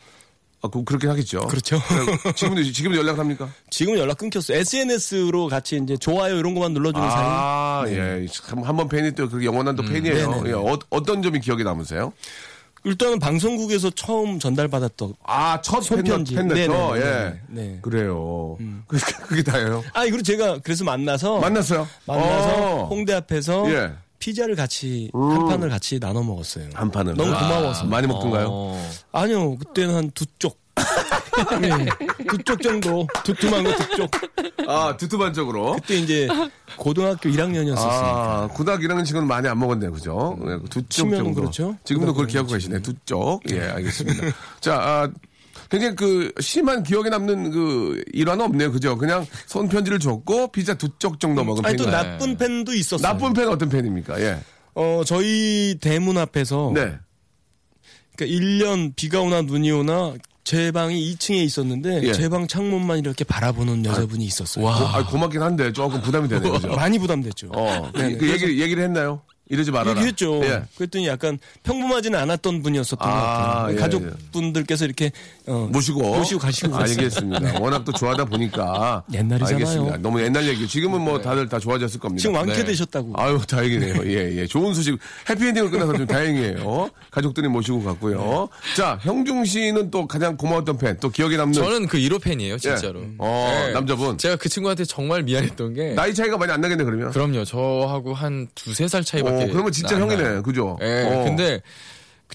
아, 0.67 0.71
그, 0.71 0.85
그렇게 0.85 1.07
하겠죠. 1.07 1.41
그렇죠. 1.41 1.81
지금도, 2.35 2.63
지금도 2.63 2.99
연락합니다. 2.99 3.49
지금 3.71 3.97
연락 3.97 4.19
끊겼어요. 4.19 4.59
SNS로 4.59 5.49
같이 5.49 5.81
이제 5.83 5.97
좋아요 5.97 6.37
이런 6.37 6.55
것만 6.55 6.73
눌러주는 6.73 7.09
사이. 7.09 7.21
아, 7.25 7.85
예. 7.89 8.27
한, 8.45 8.65
한번 8.65 8.89
팬이 8.89 9.13
또 9.13 9.29
그렇게 9.29 9.47
영원한 9.47 9.77
또 9.77 9.83
팬이에요. 9.83 10.31
네네. 10.31 10.51
예. 10.51 10.53
어, 10.53 10.79
어떤 10.91 11.23
점이 11.23 11.41
기억에 11.41 11.63
남으세요? 11.63 12.13
일단은 12.85 13.19
방송국에서 13.19 13.91
처음 13.91 14.39
전달받았던. 14.39 15.15
아, 15.25 15.61
첫 15.61 15.81
손편지. 15.81 16.37
팬, 16.37 16.47
팬 16.47 16.57
레터. 16.57 16.95
네네, 16.95 17.07
예. 17.07 17.41
네. 17.49 17.79
그래요. 17.83 18.57
그, 18.87 18.97
그게 19.27 19.43
다예요. 19.43 19.83
아, 19.93 20.03
그리고 20.03 20.23
제가 20.23 20.59
그래서 20.63 20.85
만나서 20.85 21.41
만났어요? 21.41 21.89
만나서 22.07 22.83
어. 22.83 22.87
홍대 22.89 23.13
앞에서 23.15 23.69
예. 23.73 23.93
피자를 24.19 24.57
같이 24.57 25.11
한 25.13 25.47
판을 25.47 25.69
같이 25.69 25.99
나눠 26.01 26.23
먹었어요. 26.23 26.69
한 26.75 26.91
판을. 26.91 27.15
너무 27.15 27.33
아, 27.33 27.39
고마워서. 27.41 27.85
많이 27.85 28.07
먹던가요? 28.07 28.49
어. 28.51 28.91
아니요, 29.13 29.57
그때는 29.57 29.95
한 29.95 30.11
두 30.15 30.25
쪽. 30.39 30.59
네, 31.61 31.71
두쪽 32.29 32.61
정도. 32.63 33.07
두툼한 33.25 33.65
거 33.65 33.75
두 33.77 33.97
쪽. 33.97 34.11
아, 34.69 34.97
두툼한적으로. 34.97 35.75
그때 35.77 35.97
이제 35.97 36.29
고등학교 36.77 37.29
1학년이었었으니까. 37.29 37.77
아, 37.77 38.49
고등학교 38.53 38.83
1학년 38.85 39.05
친구는 39.05 39.27
많이 39.29 39.47
안 39.49 39.59
먹었네요. 39.59 39.93
그죠? 39.93 40.37
네, 40.45 40.59
두쪽 40.71 41.11
정도. 41.11 41.35
그렇죠. 41.41 41.77
지금도 41.85 42.13
그걸 42.13 42.27
고등학교 42.27 42.27
기억하고 42.27 42.53
계시네. 42.55 42.81
두 42.83 42.93
쪽. 43.05 43.41
예, 43.51 43.61
알겠습니다. 43.63 44.23
자, 44.61 44.75
아, 44.77 45.09
굉장히 45.71 45.95
그 45.97 46.33
심한 46.41 46.83
기억에 46.83 47.09
남는 47.11 47.51
그 47.51 48.03
일화는 48.13 48.45
없네요. 48.47 48.73
그죠? 48.73 48.97
그냥 48.97 49.27
손편지를 49.47 49.99
줬고 49.99 50.49
피자 50.53 50.75
두 50.75 50.89
쪽 50.99 51.21
정도 51.21 51.45
먹은 51.45 51.65
아니, 51.67 51.77
또. 51.77 51.91
나쁜 51.91 52.37
팬도 52.37 52.73
있었어요. 52.75 53.03
나쁜 53.07 53.33
팬 53.33 53.49
어떤 53.49 53.69
팬입니까? 53.69 54.21
예. 54.21 54.39
어, 54.75 55.03
저희 55.05 55.77
대문 55.81 56.17
앞에서. 56.19 56.73
네. 56.75 56.95
그러니까 58.17 58.37
1년 58.45 58.93
비가 58.97 59.21
오나 59.21 59.43
눈이 59.43 59.71
오나 59.73 60.15
제 60.45 60.71
방이 60.71 61.15
2층에 61.15 61.45
있었는데 61.45 62.03
예. 62.05 62.13
제방 62.13 62.47
창문만 62.47 62.99
이렇게 62.99 63.25
바라보는 63.25 63.85
여자분이 63.85 64.25
있었어요. 64.25 64.65
고, 64.65 64.71
아, 64.71 65.05
고맙긴 65.05 65.43
한데 65.43 65.73
조금 65.73 66.01
부담이 66.01 66.29
되네요. 66.29 66.53
그죠? 66.53 66.69
많이 66.77 66.99
부담됐죠. 66.99 67.49
어, 67.53 67.91
그, 67.93 67.99
네네. 67.99 68.17
그 68.17 68.31
얘기, 68.31 68.63
얘기를 68.63 68.83
했나요? 68.85 69.23
이러지 69.49 69.71
말아라. 69.71 69.97
얘기했죠. 70.01 70.41
예. 70.45 70.63
그랬더니 70.77 71.07
약간 71.07 71.39
평범하지는 71.63 72.19
않았던 72.19 72.63
분이었었던 72.63 72.99
아, 73.09 73.13
것 73.13 73.17
같아요. 73.21 73.77
예, 73.77 73.81
가족분들께서 73.81 74.85
이렇게 74.87 75.13
어, 75.49 75.69
모시고 75.73 76.01
모시고 76.01 76.41
가시고 76.41 76.77
알겠습니다. 76.77 77.61
워낙 77.61 77.85
또 77.85 77.93
좋아하다 77.93 78.25
보니까 78.27 79.05
옛날이잖아요. 79.13 79.55
알겠습니다. 79.55 79.97
너무 79.99 80.21
옛날 80.23 80.47
얘기. 80.49 80.67
지금은 80.67 81.01
뭐 81.01 81.21
다들 81.21 81.49
다 81.49 81.59
좋아졌을 81.59 82.01
겁니다. 82.01 82.21
지금 82.23 82.35
왕쾌 82.35 82.55
네. 82.55 82.65
되셨다고. 82.65 83.13
아유 83.17 83.41
다행이네요. 83.47 83.95
예, 84.07 84.37
예. 84.39 84.47
좋은 84.47 84.75
소식. 84.75 84.99
해피엔딩으로 85.31 85.71
끝나서 85.71 85.93
좀 85.97 86.07
다행이에요. 86.07 86.91
가족들이 87.11 87.49
모시고 87.49 87.85
갔고요. 87.85 88.49
자, 88.77 88.99
형중 89.03 89.45
씨는 89.45 89.91
또 89.91 90.07
가장 90.07 90.37
고마웠던 90.37 90.79
팬, 90.79 90.97
또 91.01 91.11
기억에 91.11 91.37
남는 91.37 91.53
저는 91.53 91.87
그 91.87 91.99
1호 91.99 92.21
팬이에요, 92.21 92.59
진짜로. 92.59 93.01
예. 93.01 93.09
어, 93.19 93.71
남자분. 93.73 94.19
제가 94.19 94.37
그 94.37 94.49
친구한테 94.49 94.85
정말 94.85 95.23
미안했던 95.23 95.75
게. 95.75 95.95
나이 95.95 96.13
차이가 96.15 96.37
많이 96.37 96.51
안 96.53 96.61
나겠네 96.61 96.83
그러면. 96.85 97.11
그럼요. 97.13 97.45
저하고 97.45 98.15
한 98.15 98.49
두세 98.55 98.89
살 98.89 99.05
차이밖에. 99.05 99.45
어, 99.45 99.49
그러면 99.53 99.71
진짜 99.73 99.95
안 99.97 100.03
형이네. 100.03 100.23
나요. 100.23 100.43
그죠? 100.43 100.77
예. 100.83 101.05
어. 101.05 101.25
근데 101.25 101.61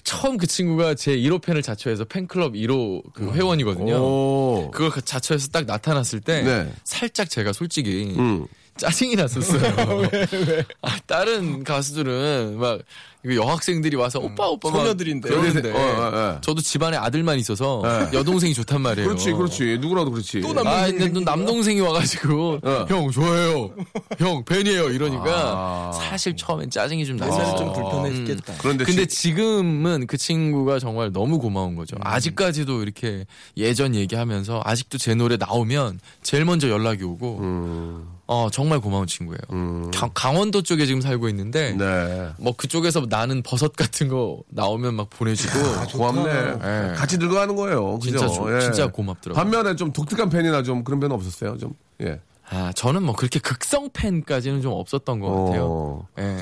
처음 0.04 0.36
그 0.36 0.46
친구가 0.46 0.94
제 0.94 1.16
1호 1.16 1.42
팬을 1.42 1.62
자처해서 1.62 2.04
팬클럽 2.04 2.54
1호 2.54 3.12
그 3.12 3.32
회원이거든요. 3.32 3.94
오. 3.94 4.70
그걸 4.72 4.90
그 4.90 5.02
자처해서 5.02 5.48
딱 5.48 5.66
나타났을 5.66 6.20
때 6.20 6.42
네. 6.42 6.72
살짝 6.84 7.28
제가 7.28 7.52
솔직히 7.52 8.14
음. 8.18 8.46
짜증이 8.76 9.16
났었어요. 9.16 9.62
아, 10.82 10.98
다른 11.06 11.62
가수들은 11.62 12.56
막 12.58 12.80
이거 13.24 13.34
여학생들이 13.36 13.96
와서 13.96 14.18
오빠 14.18 14.48
오빠 14.48 14.68
막 14.70 14.78
소녀들인데. 14.78 15.28
그러는데 15.28 15.70
어, 15.70 15.76
어, 15.76 16.10
어. 16.12 16.40
저도 16.40 16.60
집안에 16.60 16.96
아들만 16.96 17.38
있어서 17.38 17.80
네. 18.10 18.18
여동생이 18.18 18.52
좋단 18.54 18.80
말이에요. 18.80 19.06
그렇지, 19.08 19.32
그렇지. 19.32 19.78
누구라도 19.80 20.10
그렇지. 20.10 20.40
또 20.40 20.52
남- 20.52 20.66
아, 20.66 20.90
또 20.90 21.20
남동생이 21.20 21.80
와가지고 21.80 22.58
어. 22.62 22.86
형 22.88 23.10
좋아해요, 23.12 23.70
형 24.18 24.44
팬이에요 24.44 24.90
이러니까 24.90 25.24
아. 25.26 25.92
사실 25.92 26.34
처음엔 26.36 26.68
짜증이 26.70 27.06
좀 27.06 27.16
옛날에 27.16 27.30
났어요. 27.30 27.56
좀 27.56 27.72
불편했겠다. 27.72 28.54
그런데 28.58 28.84
근데 28.84 29.06
지- 29.06 29.22
지금은 29.22 30.06
그 30.08 30.16
친구가 30.16 30.80
정말 30.80 31.12
너무 31.12 31.38
고마운 31.38 31.76
거죠. 31.76 31.96
아직까지도 32.00 32.82
이렇게 32.82 33.24
예전 33.56 33.94
얘기하면서 33.94 34.62
아직도 34.64 34.98
제 34.98 35.14
노래 35.14 35.36
나오면 35.36 36.00
제일 36.22 36.44
먼저 36.44 36.68
연락이 36.68 37.04
오고, 37.04 37.38
음. 37.40 38.08
어 38.26 38.48
정말 38.50 38.80
고마운 38.80 39.06
친구예요. 39.06 39.90
강, 39.92 40.08
강원도 40.14 40.62
쪽에 40.62 40.86
지금 40.86 41.00
살고 41.00 41.28
있는데, 41.28 41.72
네. 41.76 42.28
뭐 42.38 42.52
그쪽에서 42.56 43.06
나는 43.12 43.42
버섯 43.42 43.76
같은 43.76 44.08
거 44.08 44.38
나오면 44.48 44.94
막 44.94 45.10
보내주고, 45.10 45.52
고맙네. 45.92 46.30
예. 46.32 46.94
같이 46.96 47.18
늙어가는 47.18 47.54
거예요. 47.56 47.98
그죠? 47.98 48.18
진짜 48.18 48.26
좋- 48.34 48.56
예. 48.56 48.60
진짜 48.60 48.86
고맙더라고요. 48.90 49.34
반면에 49.34 49.76
좀 49.76 49.92
독특한 49.92 50.30
팬이나 50.30 50.62
좀 50.62 50.82
그런 50.82 50.98
팬은 50.98 51.14
없었어요. 51.14 51.58
좀 51.58 51.74
예. 52.00 52.18
아 52.48 52.72
저는 52.74 53.02
뭐 53.02 53.14
그렇게 53.14 53.38
극성 53.38 53.90
팬까지는 53.92 54.62
좀 54.62 54.72
없었던 54.72 55.20
것 55.20 55.28
같아요. 55.44 55.64
어. 55.66 56.08
예. 56.20 56.38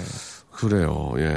그래요. 0.53 1.13
예. 1.19 1.35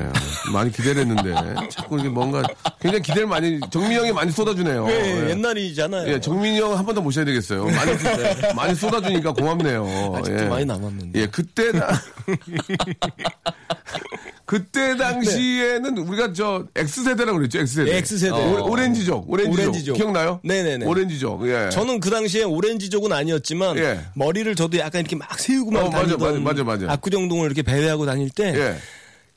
많이 0.52 0.72
기대를 0.72 1.02
했는데 1.04 1.34
자꾸 1.70 1.98
이게 2.00 2.10
뭔가 2.10 2.44
굉장히 2.82 3.02
기대를 3.04 3.26
많이 3.28 3.60
정민이 3.72 3.96
형이 3.96 4.12
많이 4.12 4.32
쏟아주네요. 4.32 4.84
왜 4.86 4.94
예. 5.26 5.30
옛날이잖아요. 5.32 6.12
예, 6.12 6.20
정민이 6.20 6.60
형 6.60 6.76
한 6.78 6.86
번 6.86 6.94
더 6.94 7.02
모셔야 7.02 7.24
되겠어요. 7.26 7.66
많이 7.66 7.92
많이 8.56 8.76
쏟아주니까 8.76 9.32
고맙네요. 9.34 10.14
아직도 10.18 10.44
예. 10.44 10.48
많이 10.48 10.66
남았는데. 10.66 11.20
예, 11.22 11.26
그때 11.28 11.72
나 11.72 11.88
그때 14.54 14.96
당시에는 14.96 15.98
우리가 15.98 16.32
저 16.34 16.66
X 16.76 17.04
세대라고 17.06 17.40
그랬죠. 17.40 17.58
X 17.58 17.74
세대. 17.74 17.98
X 17.98 18.20
세대. 18.20 18.34
오, 18.36 18.70
오렌지족. 18.70 19.28
오렌지족. 19.28 19.60
오렌지족. 19.60 19.98
기억나요? 19.98 20.40
네네네. 20.44 20.86
오렌지족. 20.86 21.48
예. 21.48 21.70
저는 21.72 22.00
그 22.00 22.12
당시에 22.12 22.44
오렌지족은 22.44 23.12
아니었지만 23.12 23.80
예. 23.80 24.02
머리를 24.14 24.54
저도 24.54 24.78
약간 24.78 25.02
이렇게 25.02 25.16
막 25.16 25.40
세우고만 25.40 25.82
어, 25.82 25.86
맞아, 25.90 25.98
다니던 26.06 26.44
맞아, 26.44 26.64
맞아, 26.64 26.86
맞아. 26.86 26.94
압구정동을 26.94 27.48
이렇게 27.48 27.64
배회하고 27.64 28.06
다닐 28.06 28.30
때 28.30 28.54
예. 28.56 28.78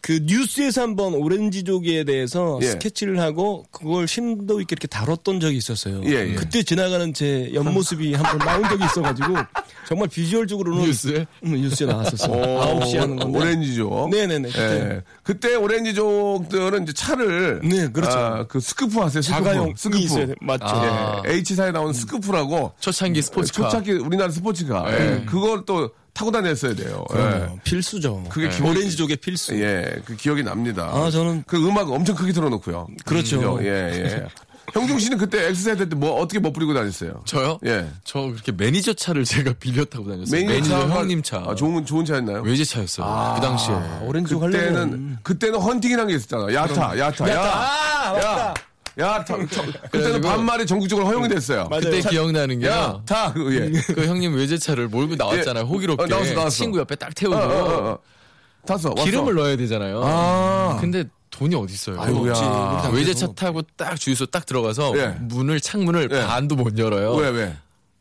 그 0.06 0.20
뉴스에서 0.22 0.82
한번 0.82 1.14
오렌지족에 1.14 2.04
대해서 2.04 2.60
예. 2.62 2.66
스케치를 2.66 3.18
하고 3.18 3.64
그걸 3.72 4.06
심도 4.06 4.60
있게 4.60 4.74
이렇게 4.74 4.86
다뤘던 4.86 5.40
적이 5.40 5.56
있었어요. 5.56 6.00
예, 6.04 6.28
예. 6.30 6.34
그때 6.34 6.62
지나가는 6.62 7.12
제 7.12 7.50
옆모습이 7.52 8.14
한번 8.14 8.38
나온 8.46 8.62
적이 8.68 8.84
있어가지고 8.84 9.34
정말 9.88 10.06
비주얼적으로는 10.06 10.84
뉴스에? 10.84 11.26
음, 11.42 11.54
뉴스에 11.60 11.88
나왔었어요. 11.88 12.30
오, 12.32 12.80
9시 12.80 12.98
하는 12.98 13.16
건데. 13.16 13.36
오렌지족. 13.36 14.10
네네네, 14.10 14.48
그때. 14.50 14.60
예. 14.62 15.02
그때 15.24 15.54
오렌지족들은 15.56 16.84
이제 16.84 16.92
차를. 16.92 17.62
네, 17.64 17.88
그렇죠. 17.90 18.16
아, 18.16 18.46
그 18.46 18.60
스쿠프 18.60 19.00
하세요. 19.00 19.20
스쿠프. 19.20 19.44
자가용 19.44 19.74
스쿠프. 19.76 20.04
있어야 20.04 20.26
돼. 20.26 20.34
맞죠. 20.40 20.66
아. 20.66 21.22
예. 21.26 21.32
H사에 21.32 21.72
나오는 21.72 21.92
스쿠프라고. 21.92 22.74
초창기 22.78 23.22
스포츠카. 23.22 23.70
초창기 23.70 23.90
우리나라 23.94 24.30
스포츠카. 24.30 24.84
예. 24.92 25.24
그걸 25.26 25.64
또 25.66 25.90
타고 26.16 26.30
다녔어야 26.30 26.74
돼요. 26.74 27.04
예. 27.10 27.14
그럼요. 27.14 27.58
필수죠. 27.62 28.24
그게 28.30 28.48
네. 28.48 28.54
기본- 28.56 28.70
오렌지족의 28.70 29.16
필수. 29.18 29.54
예, 29.60 29.96
그 30.06 30.16
기억이 30.16 30.42
납니다. 30.42 30.88
아, 30.90 31.10
저는- 31.10 31.44
그 31.46 31.56
음악 31.58 31.90
엄청 31.90 32.16
크게 32.16 32.32
틀어놓고요. 32.32 32.86
그렇죠. 33.04 33.36
그죠? 33.36 33.58
예, 33.62 33.68
예. 33.68 34.26
형중 34.72 34.98
씨는 34.98 35.18
그때 35.18 35.44
X세대 35.46 35.88
때 35.90 35.94
뭐 35.94 36.20
어떻게 36.20 36.40
멋부리고 36.40 36.74
다녔어요? 36.74 37.22
저요? 37.26 37.58
예. 37.66 37.86
저 38.04 38.20
그렇게 38.22 38.50
매니저 38.50 38.94
차를 38.94 39.24
제가 39.52 39.52
빌려 39.60 39.84
타고 39.84 40.08
다녔어요. 40.10 40.44
매니저 40.46 40.70
차가- 40.70 40.94
형님 41.00 41.22
차. 41.22 41.38
아, 41.46 41.54
좋은 41.54 41.84
좋은 41.84 42.04
차였나요? 42.04 42.40
외제차였어요. 42.42 43.34
그 43.36 43.40
당시에. 43.42 43.74
오렌지족 44.02 44.40
그때는 44.40 44.66
하려면 44.74 45.18
그때는 45.22 45.58
헌팅이라는 45.60 46.08
게 46.08 46.16
있었잖아. 46.16 46.52
야타, 46.52 46.98
야타, 46.98 47.30
야, 47.30 47.40
아, 47.42 48.12
맞다. 48.12 48.54
야, 48.98 49.22
타. 49.24 49.36
그때는 49.36 49.72
그래가지고- 49.90 50.22
반말이 50.22 50.66
전국적으로 50.66 51.06
허용이 51.06 51.28
됐어요. 51.28 51.66
맞아요. 51.68 51.82
그때 51.84 52.00
차- 52.00 52.08
기억나는 52.10 52.60
게요. 52.60 52.70
야, 52.70 53.00
타. 53.04 53.32
그, 53.32 53.54
예. 53.54 53.70
그 53.94 54.06
형님 54.06 54.34
외제차를 54.34 54.88
몰고 54.88 55.16
나왔잖아요. 55.16 55.64
예. 55.64 55.68
호기롭게. 55.68 56.04
어, 56.04 56.06
나왔어, 56.06 56.32
나왔어. 56.34 56.50
친구 56.56 56.78
옆에 56.78 56.94
딱 56.96 57.08
어, 57.08 57.10
태우고 57.14 57.36
어, 57.36 57.40
어, 57.40 57.90
어. 57.92 57.98
탔어. 58.66 58.90
왔어. 58.90 59.04
기름을 59.04 59.34
넣어야 59.34 59.56
되잖아요. 59.56 60.00
아. 60.02 60.78
근데 60.80 61.04
돈이 61.30 61.54
어디 61.54 61.74
있어요? 61.74 62.00
아이고야. 62.00 62.90
외제차 62.94 63.32
타고 63.34 63.60
딱 63.76 63.96
주유소 64.00 64.24
딱 64.26 64.46
들어가서 64.46 64.96
예. 64.96 65.08
문을 65.20 65.60
창문을 65.60 66.08
예. 66.10 66.26
반도 66.26 66.56
못 66.56 66.78
열어요. 66.78 67.14
왜, 67.16 67.28
왜? 67.28 67.56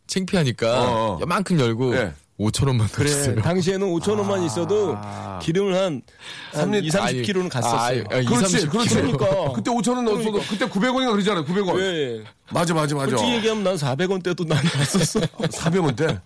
창피하니까 0.07 0.81
어, 0.81 1.15
어. 1.15 1.19
요만큼 1.21 1.59
열고 1.59 1.95
예. 1.97 2.13
5천 2.39 2.67
원만 2.67 2.87
그래. 2.89 3.09
넣었어요. 3.09 3.41
당시에는 3.41 3.87
5천 3.87 4.17
원만 4.17 4.43
있어도 4.43 4.97
기름을 5.41 5.73
한, 5.75 6.01
한삼 6.51 6.71
리- 6.71 6.79
2, 6.87 6.89
30km는 6.89 7.49
갔었어요. 7.49 8.03
아, 8.11 8.15
아, 8.15 8.19
이- 8.19 8.25
그렇지, 8.25 8.51
30 8.51 8.69
그렇지. 8.71 8.89
그러니까. 8.95 9.25
그때 9.53 9.71
5천 9.71 9.95
원 9.95 10.03
넣었어도 10.05 10.41
그때 10.49 10.65
900원인가 10.65 11.11
그러잖아요. 11.11 11.45
900원. 11.45 11.79
예. 11.79 12.23
맞아, 12.51 12.73
맞아, 12.73 12.93
맞아. 12.93 13.11
솔직히 13.11 13.35
얘기하면 13.37 13.63
난 13.63 13.75
400원 13.77 14.21
때도 14.21 14.43
난 14.43 14.61
갔었어. 14.63 15.21
400원대? 15.47 16.19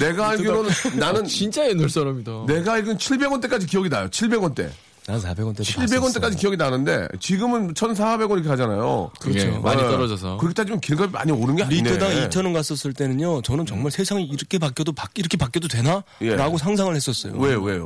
내가 0.00 0.30
알기로는 0.32 0.70
나는 0.98 1.26
진짜 1.26 1.68
옛날 1.68 1.90
사람이다. 1.90 2.44
내가 2.46 2.72
알기로는 2.74 2.98
700원대까지 2.98 3.68
기억이 3.68 3.90
나요. 3.90 4.08
700원대. 4.08 4.70
난 5.06 5.20
400원 5.20 5.54
때도 5.54 5.64
700원대까지 5.64 6.38
기억이 6.38 6.56
나는데 6.56 7.08
지금은 7.20 7.74
1,400원 7.74 8.32
이렇게 8.32 8.48
하잖아요. 8.48 9.10
그게 9.20 9.46
많이 9.58 9.82
어, 9.82 9.90
떨어져서. 9.90 10.38
그렇게 10.38 10.54
따지면 10.54 10.80
기름값이 10.80 11.12
많이 11.12 11.30
오른 11.30 11.56
게 11.56 11.62
아니네. 11.64 11.90
리터당 11.92 12.28
2,000원 12.30 12.54
갔었을 12.54 12.94
때는요, 12.94 13.42
저는 13.42 13.66
정말 13.66 13.90
세상이 13.90 14.24
이렇게 14.24 14.58
바뀌어도 14.58 14.92
바, 14.92 15.08
이렇게 15.16 15.36
바뀌어도 15.36 15.68
되나? 15.68 16.02
예. 16.22 16.34
라고 16.36 16.56
상상을 16.56 16.94
했었어요. 16.94 17.34
왜요, 17.36 17.60
왜요? 17.62 17.84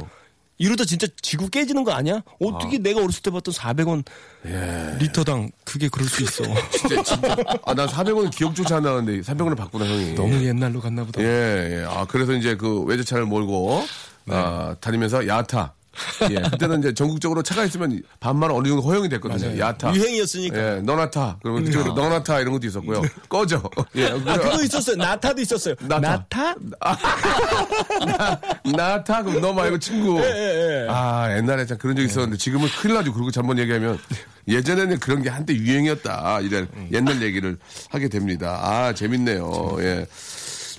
이러다 0.59 0.85
진짜 0.85 1.07
지구 1.23 1.49
깨지는 1.49 1.85
거 1.85 1.93
아니야? 1.93 2.21
어떻게 2.41 2.79
내가 2.79 3.01
어렸을 3.01 3.23
때 3.23 3.31
봤던 3.31 3.55
400원 3.55 4.05
리터당 4.99 5.51
그게 5.65 5.89
그럴 5.89 6.09
수 6.09 6.23
있어. 6.23 6.43
진짜, 6.71 7.03
진짜. 7.03 7.37
아, 7.65 7.75
난 7.75 7.87
400원은 7.89 8.31
기억조차 8.31 8.77
안 8.77 8.83
나는데 8.85 9.21
300원을 9.21 9.57
바꾸나, 9.57 9.87
형이. 9.87 10.15
너무 10.15 10.45
옛날로 10.45 10.81
갔나 10.81 11.05
보다. 11.05 11.21
예, 11.23 11.27
예. 11.81 11.85
아, 11.89 12.05
그래서 12.09 12.33
이제 12.33 12.57
그 12.57 12.83
외제차를 12.83 13.25
몰고, 13.27 13.85
아, 14.29 14.75
다니면서 14.81 15.27
야타. 15.29 15.75
예. 16.31 16.37
그때는 16.51 16.81
이제 16.81 16.95
전국적으로 16.95 17.43
차가 17.43 17.65
있으면 17.65 18.03
반말 18.21 18.51
어느 18.51 18.69
정도 18.69 18.83
허용이 18.83 19.09
됐거든요. 19.09 19.59
야타. 19.59 19.95
유행이었으니까. 19.95 20.57
예, 20.77 20.81
너나 20.81 21.11
타. 21.11 21.37
그러면 21.43 21.65
그쪽으로 21.65 21.95
너나 21.95 22.23
타 22.23 22.41
이런 22.41 22.53
것도 22.53 22.67
있었고요. 22.67 23.03
꺼져. 23.29 23.63
예. 23.97 24.07
아, 24.07 24.37
그거 24.39 24.63
있었어요. 24.63 24.97
나타도 24.97 25.41
있었어요. 25.43 25.75
나타. 25.87 26.27
나타? 26.31 26.55
나 28.77 29.05
타? 29.05 29.23
그럼 29.23 29.41
너 29.41 29.53
말고 29.53 29.79
친구. 29.79 30.19
예, 30.21 30.25
예. 30.85 30.87
아, 30.91 31.35
옛날에 31.37 31.67
참 31.67 31.79
그런 31.79 31.97
적 31.97 32.03
있었는데 32.03 32.37
지금은 32.37 32.69
큰일 32.81 32.95
나죠. 32.95 33.13
그리고 33.13 33.31
잘못 33.31 33.59
얘기하면 33.59 33.99
예전에는 34.47 34.99
그런 34.99 35.23
게 35.23 35.29
한때 35.29 35.55
유행이었다. 35.55 36.41
이런 36.41 36.69
옛날 36.93 37.21
얘기를 37.23 37.59
하게 37.91 38.09
됩니다. 38.09 38.59
아, 38.63 38.95
재밌네요. 38.95 39.77
예. 39.81 40.07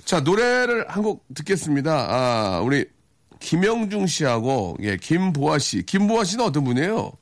자, 0.04 0.20
노래를 0.20 0.86
한 0.88 1.00
곡 1.04 1.24
듣겠습니다. 1.34 1.92
아, 2.10 2.60
우리 2.62 2.84
김영중 3.40 4.06
씨하고 4.06 4.76
예, 4.82 4.96
김보아 4.96 5.58
씨. 5.58 5.82
김보아 5.84 6.24
씨는 6.24 6.44
어떤 6.44 6.62
분이에요? 6.64 7.12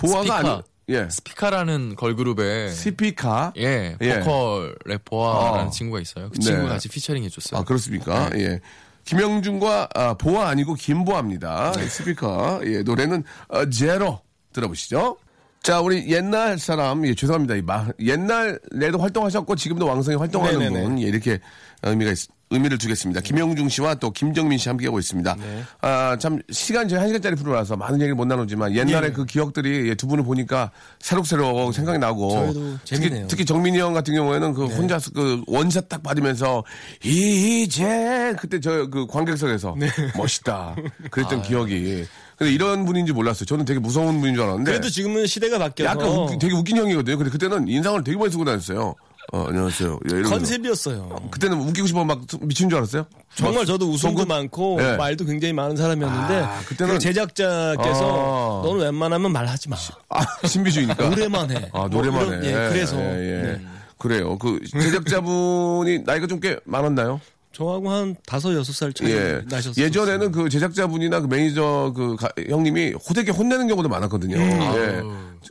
보아가 0.00 0.22
스피카. 0.22 0.38
아니 0.38 0.62
예. 0.88 1.08
스피카라는 1.10 1.96
걸그룹에 1.96 2.70
스피카. 2.70 3.52
예, 3.58 3.96
예. 4.00 4.20
보컬 4.20 4.76
래퍼라는 4.84 5.66
아. 5.66 5.70
친구가 5.70 6.00
있어요. 6.00 6.28
그 6.30 6.38
네. 6.38 6.44
친구가 6.44 6.68
같이 6.70 6.88
피처링 6.88 7.24
해줬어요. 7.24 7.60
아, 7.60 7.64
그렇습니까? 7.64 8.30
예. 8.34 8.60
김영준과 9.04 9.88
아, 9.94 10.14
보아 10.14 10.48
아니고 10.48 10.74
김보아입니다. 10.74 11.72
스피카. 11.74 12.62
예, 12.64 12.82
노래는 12.82 13.22
어, 13.48 13.68
제로 13.70 14.20
들어보시죠. 14.52 15.16
자, 15.62 15.80
우리 15.80 16.08
옛날 16.12 16.58
사람, 16.58 17.04
예, 17.06 17.14
죄송합니다. 17.14 17.56
이 17.56 17.62
마- 17.62 17.88
옛날에도 18.00 18.98
활동하셨고 18.98 19.56
지금도 19.56 19.86
왕성히 19.86 20.16
활동하는 20.16 20.58
네네네. 20.60 20.82
분, 20.84 20.98
예, 21.02 21.06
이렇게 21.06 21.40
의미가 21.82 22.12
있, 22.12 22.18
의미를 22.50 22.78
두겠습니다. 22.78 23.20
김영중 23.22 23.68
씨와 23.68 23.96
또 23.96 24.10
김정민 24.12 24.56
씨 24.58 24.68
함께하고 24.68 24.98
있습니다. 25.00 25.34
네. 25.36 25.62
아, 25.80 26.16
참, 26.18 26.40
시간 26.50 26.88
저희 26.88 27.00
한 27.00 27.08
시간짜리 27.08 27.34
프로라서 27.34 27.76
많은 27.76 27.96
얘기를 28.00 28.14
못 28.14 28.24
나누지만 28.26 28.74
옛날에 28.76 29.08
예. 29.08 29.12
그 29.12 29.24
기억들이 29.26 29.88
예, 29.88 29.94
두 29.96 30.06
분을 30.06 30.22
보니까 30.24 30.70
새록새록 31.00 31.74
생각이 31.74 31.98
나고. 31.98 32.30
저희도 32.30 32.60
특히, 32.84 32.84
재밌네요. 32.84 33.20
네. 33.22 33.26
특히 33.28 33.44
정민이 33.44 33.78
형 33.78 33.92
같은 33.94 34.14
경우에는 34.14 34.54
그 34.54 34.66
혼자서 34.66 35.10
그 35.10 35.42
원샷 35.48 35.88
딱 35.88 36.02
받으면서 36.04 36.62
이제 37.02 38.34
그때 38.38 38.60
저 38.60 38.86
그 38.90 39.06
관객석에서 39.06 39.74
네. 39.78 39.88
멋있다. 40.16 40.54
아. 40.76 41.08
그랬던 41.10 41.42
기억이. 41.42 42.04
근데 42.36 42.52
이런 42.52 42.84
분인지 42.84 43.12
몰랐어요. 43.12 43.46
저는 43.46 43.64
되게 43.64 43.80
무서운 43.80 44.20
분인 44.20 44.34
줄 44.34 44.44
알았는데. 44.44 44.70
그래도 44.70 44.88
지금은 44.90 45.26
시대가 45.26 45.58
바뀌어서 45.58 45.90
약간 45.90 46.06
웃기- 46.08 46.38
되게 46.38 46.54
웃긴 46.54 46.76
형이거든요. 46.76 47.16
근데 47.16 47.30
그때는 47.30 47.66
인상을 47.66 48.04
되게 48.04 48.16
많이 48.18 48.30
쓰고 48.30 48.44
다녔어요. 48.44 48.94
어, 49.32 49.46
안녕하세요. 49.48 49.98
예, 50.06 50.08
이러면서. 50.10 50.30
컨셉이었어요. 50.36 51.28
그때는 51.32 51.58
웃기고 51.60 51.86
싶어 51.88 52.04
막 52.04 52.20
미친 52.42 52.68
줄 52.68 52.78
알았어요? 52.78 53.06
정말 53.34 53.56
막 53.56 53.64
저도 53.64 53.86
웃음도 53.90 54.18
속은? 54.20 54.28
많고 54.28 54.78
예. 54.80 54.96
말도 54.96 55.24
굉장히 55.24 55.52
많은 55.52 55.76
사람이었는데 55.76 56.34
아, 56.36 56.60
그때는- 56.60 56.90
그 56.92 56.98
제작자께서 57.00 58.62
아. 58.62 58.66
너는 58.66 58.84
웬만하면 58.84 59.32
말하지 59.32 59.68
마. 59.68 59.76
아, 60.10 60.24
신비주의니까. 60.46 61.02
노래만 61.10 61.50
해. 61.50 61.68
아, 61.72 61.78
뭐 61.80 61.88
노래만 61.88 62.26
이런- 62.28 62.44
해. 62.44 62.48
예, 62.48 62.52
그래서 62.70 62.96
예, 62.98 63.18
예. 63.18 63.42
네. 63.42 63.60
그래요. 63.98 64.38
그 64.38 64.60
제작자분이 64.70 66.00
나이가 66.04 66.26
좀 66.28 66.38
꽤 66.40 66.60
많았나요? 66.64 67.20
저하고 67.56 67.90
한 67.90 68.14
다섯 68.26 68.52
여섯 68.54 68.74
살 68.74 68.92
차이 68.92 69.10
예. 69.10 69.40
나셨어요. 69.46 69.82
예전에는 69.82 70.30
그 70.30 70.50
제작자분이나 70.50 71.20
그 71.20 71.26
매니저 71.26 71.94
그 71.96 72.14
가- 72.16 72.28
형님이 72.50 72.92
호되게 72.92 73.30
혼내는 73.32 73.66
경우도 73.66 73.88
많았거든요. 73.88 74.36
예. 74.36 75.00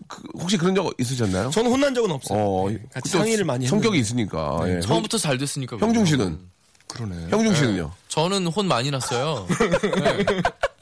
그- 0.07 0.21
혹시 0.39 0.55
그런 0.55 0.75
적 0.75 0.93
있으셨나요? 0.99 1.49
저는 1.49 1.71
혼난 1.71 1.95
적은 1.95 2.11
없어요. 2.11 2.37
어, 2.39 2.69
네, 2.69 2.79
같이 2.93 3.09
상의를 3.09 3.43
많이 3.43 3.65
성격이 3.65 3.97
했는데. 3.97 3.99
있으니까. 4.01 4.59
예. 4.67 4.79
처음부터 4.81 5.17
잘 5.17 5.39
됐으니까. 5.39 5.77
형, 5.77 5.93
중 5.95 6.05
씨는? 6.05 6.37
그러네. 6.89 7.27
형중 7.31 7.55
씨는요? 7.55 7.91
저는 8.09 8.45
혼 8.47 8.67
많이 8.67 8.91
났어요. 8.91 9.47
네. 9.81 10.25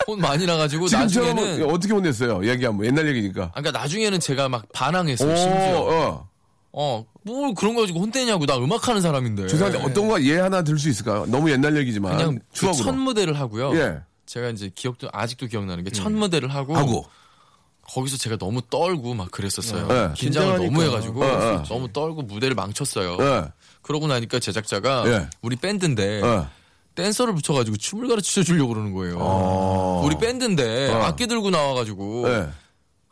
혼 0.05 0.19
많이 0.19 0.45
나가지고 0.45 0.87
나중에는 0.91 1.69
어떻게 1.71 1.93
혼냈어요? 1.93 2.45
얘기 2.45 2.65
한번 2.65 2.85
옛날 2.85 3.07
얘기니까. 3.07 3.43
아, 3.55 3.61
그러니까 3.61 3.79
나중에는 3.79 4.19
제가 4.19 4.49
막 4.49 4.65
반항했어요. 4.73 5.31
오, 5.31 5.35
심지어. 5.37 5.79
어. 5.87 6.29
어, 6.73 7.05
뭘 7.25 7.53
그런 7.55 7.73
거 7.75 7.81
가지고 7.81 7.99
혼내냐고 8.01 8.45
나 8.45 8.57
음악하는 8.57 9.01
사람인데. 9.01 9.47
죄송한데 9.47 9.79
어떤 9.83 10.07
거 10.07 10.21
예 10.21 10.39
하나 10.39 10.61
들 10.63 10.77
수 10.77 10.89
있을까요? 10.89 11.25
너무 11.27 11.49
옛날 11.51 11.75
얘기지만. 11.77 12.17
그냥 12.17 12.35
그 12.53 12.59
추억으로. 12.59 12.83
첫 12.83 12.91
무대를 12.93 13.39
하고요. 13.39 13.75
예. 13.77 13.99
제가 14.25 14.49
이제 14.49 14.69
기억도 14.73 15.09
아직도 15.11 15.47
기억나는 15.47 15.83
게첫 15.83 16.11
무대를 16.11 16.49
하고, 16.53 16.75
하고. 16.75 17.05
거기서 17.83 18.17
제가 18.17 18.37
너무 18.37 18.61
떨고 18.69 19.13
막 19.13 19.29
그랬었어요. 19.31 19.87
네. 19.87 20.09
긴장을 20.15 20.57
긴장하니까. 20.57 20.63
너무 20.65 20.83
해가지고 20.83 21.23
어, 21.23 21.27
어. 21.27 21.63
너무 21.67 21.91
떨고 21.91 22.21
무대를 22.23 22.55
망쳤어요. 22.55 23.17
예. 23.19 23.45
그러고 23.81 24.07
나니까 24.07 24.39
제작자가 24.39 25.03
예. 25.07 25.27
우리 25.41 25.55
밴드인데 25.57 26.21
어. 26.23 26.49
댄서를 26.95 27.33
붙여가지고 27.35 27.75
춤을 27.77 28.07
가르쳐 28.07 28.41
주려고 28.43 28.69
그러는 28.73 28.93
거예요. 28.93 29.17
어. 29.19 30.01
우리 30.05 30.17
밴드인데 30.17 30.91
어. 30.93 31.01
악기 31.03 31.27
들고 31.27 31.49
나와가지고 31.49 32.27
네. 32.29 32.47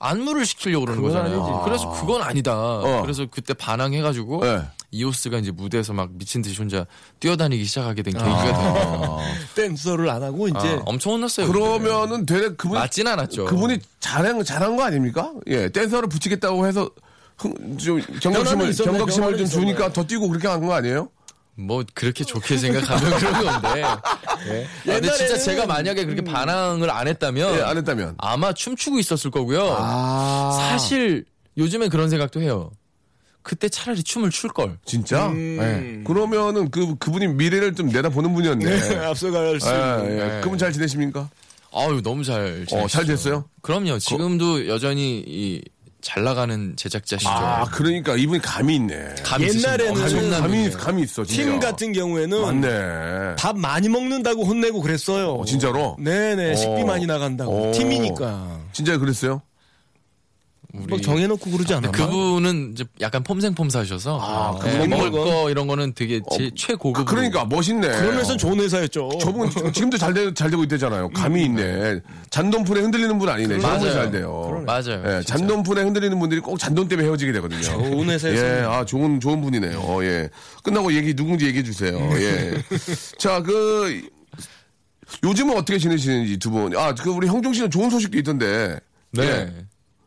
안무를 0.01 0.45
시키려고 0.45 0.85
그러는 0.85 1.03
거잖아요. 1.03 1.43
아니지. 1.43 1.63
그래서 1.63 1.89
그건 1.91 2.21
아니다. 2.23 2.81
그래서 3.03 3.25
그때 3.29 3.53
반항해가지고 3.53 4.43
네. 4.43 4.61
이오스가 4.89 5.37
이제 5.37 5.51
무대에서 5.51 5.93
막 5.93 6.09
미친 6.13 6.41
듯이 6.41 6.57
혼자 6.57 6.85
뛰어다니기 7.19 7.63
시작하게 7.63 8.01
된 8.03 8.13
계기가 8.13 8.43
돼요. 8.43 9.19
댄서를 9.55 10.09
안 10.09 10.21
하고 10.23 10.47
이제 10.47 10.57
아, 10.57 10.81
엄청 10.85 11.13
혼났어요. 11.13 11.47
그러면은 11.51 12.25
되레 12.25 12.49
그분 12.55 12.77
맞진 12.79 13.07
않았죠. 13.07 13.45
그분이 13.45 13.79
잘한 13.99 14.43
잘한 14.43 14.75
거 14.75 14.83
아닙니까? 14.83 15.31
예, 15.47 15.69
댄서를 15.69 16.09
붙이겠다고 16.09 16.65
해서 16.67 16.89
흥, 17.37 17.77
좀 17.77 18.01
경각심을 18.21 18.73
경각심을 18.75 19.37
좀. 19.37 19.47
주니까 19.47 19.93
더 19.93 20.03
뛰고 20.03 20.27
그렇게 20.27 20.47
한 20.47 20.61
거 20.61 20.73
아니에요? 20.73 21.09
뭐 21.55 21.83
그렇게 21.93 22.23
좋게 22.23 22.57
생각하면 22.57 23.19
그런 23.19 23.33
건데. 23.45 23.79
예. 23.79 23.83
아, 23.83 23.97
근데 24.85 25.11
진짜 25.13 25.37
제가 25.37 25.65
만약에 25.65 26.05
그렇게 26.05 26.23
반항을 26.23 26.89
안 26.89 27.07
했다면 27.07 27.57
예, 27.57 27.61
안 27.61 27.77
했다면. 27.77 28.15
아마 28.17 28.53
춤추고 28.53 28.99
있었을 28.99 29.31
거고요. 29.31 29.75
아. 29.77 30.57
사실 30.69 31.25
요즘에 31.57 31.89
그런 31.89 32.09
생각도 32.09 32.41
해요. 32.41 32.71
그때 33.43 33.69
차라리 33.69 34.03
춤을 34.03 34.29
출 34.29 34.51
걸. 34.51 34.77
진짜? 34.85 35.27
음. 35.27 35.57
예. 35.59 36.03
그러면은 36.03 36.69
그 36.69 36.95
그분이 36.97 37.27
미래를 37.27 37.75
좀 37.75 37.87
내다보는 37.89 38.33
분이었네. 38.33 38.65
네, 38.65 38.97
앞서갈 39.05 39.59
수 39.59 39.67
예, 39.69 39.73
있는. 39.73 40.19
예. 40.19 40.23
네. 40.35 40.41
그분 40.41 40.57
잘 40.57 40.71
지내십니까? 40.71 41.29
아유 41.73 42.01
너무 42.03 42.23
잘. 42.23 42.65
어, 42.71 42.87
잘. 42.87 43.05
됐어요? 43.05 43.45
그럼요. 43.61 43.97
지금도 43.99 44.67
여전히 44.67 45.23
이 45.25 45.61
잘 46.01 46.23
나가는 46.23 46.75
제작자시죠. 46.75 47.29
아, 47.29 47.65
그러니까 47.65 48.15
이분이 48.15 48.41
감이 48.41 48.75
있네. 48.75 49.15
감이 49.23 49.47
옛날에는. 49.47 49.93
감이, 49.93 50.29
감이. 50.29 50.69
감이 50.71 51.01
있어, 51.03 51.23
진짜. 51.23 51.43
팀 51.43 51.59
같은 51.59 51.93
경우에는 51.93 52.41
맞네. 52.41 53.35
밥 53.37 53.57
많이 53.57 53.87
먹는다고 53.89 54.43
혼내고 54.43 54.81
그랬어요. 54.81 55.35
어, 55.35 55.45
진짜로? 55.45 55.95
네네 55.99 56.55
식비 56.55 56.81
어. 56.81 56.85
많이 56.85 57.05
나간다고 57.05 57.69
어. 57.69 57.71
팀이니까 57.71 58.59
진짜 58.73 58.97
그랬어요? 58.97 59.41
우리 60.73 60.85
뭐 60.87 61.01
정해놓고 61.01 61.51
그러지 61.51 61.73
않았나? 61.73 61.91
그분은 61.91 62.71
이제 62.73 62.85
약간 63.01 63.23
폼생폼사셔서 63.23 64.19
아, 64.21 64.59
예, 64.65 64.71
그분 64.71 64.89
먹을 64.89 65.11
거 65.11 65.49
이런 65.49 65.67
거는 65.67 65.93
되게 65.93 66.21
제 66.35 66.49
최고급. 66.55 67.01
아, 67.01 67.05
그러니까 67.05 67.45
멋있네. 67.45 67.87
그러면서 67.87 68.37
좋은 68.37 68.59
회사였죠. 68.59 69.09
저분 69.19 69.49
지금도 69.49 69.97
잘, 69.97 70.13
되, 70.13 70.33
잘 70.33 70.49
되고 70.49 70.63
있대잖아요. 70.63 71.09
감이 71.09 71.43
있네. 71.45 71.99
잔돈풀에 72.29 72.81
흔들리는 72.81 73.17
분 73.19 73.27
아니네. 73.27 73.57
맞아요. 73.57 73.91
잘 73.91 74.11
돼요. 74.11 74.63
맞아요. 74.65 75.03
예. 75.05 75.21
잔돈풀에 75.23 75.83
흔들리는 75.83 76.17
분들이 76.17 76.39
꼭 76.39 76.57
잔돈 76.57 76.87
때문에 76.87 77.07
헤어지게 77.07 77.33
되거든요. 77.33 77.61
좋은 77.61 78.09
회사에서 78.09 78.45
예, 78.45 78.61
아, 78.61 78.85
좋은, 78.85 79.19
좋은 79.19 79.41
분이네요. 79.41 79.79
어, 79.79 80.03
예. 80.03 80.29
끝나고 80.63 80.93
얘기, 80.93 81.13
누군지 81.13 81.47
얘기해 81.47 81.63
주세요. 81.63 81.97
예. 82.15 82.53
자, 83.19 83.41
그, 83.41 84.01
요즘은 85.23 85.57
어떻게 85.57 85.77
지내시는지 85.77 86.37
두 86.37 86.49
분. 86.49 86.75
아, 86.77 86.93
그, 86.95 87.09
우리 87.09 87.27
형중 87.27 87.51
씨는 87.53 87.69
좋은 87.69 87.89
소식도 87.89 88.17
있던데. 88.19 88.79
네. 89.11 89.23
예. 89.23 89.53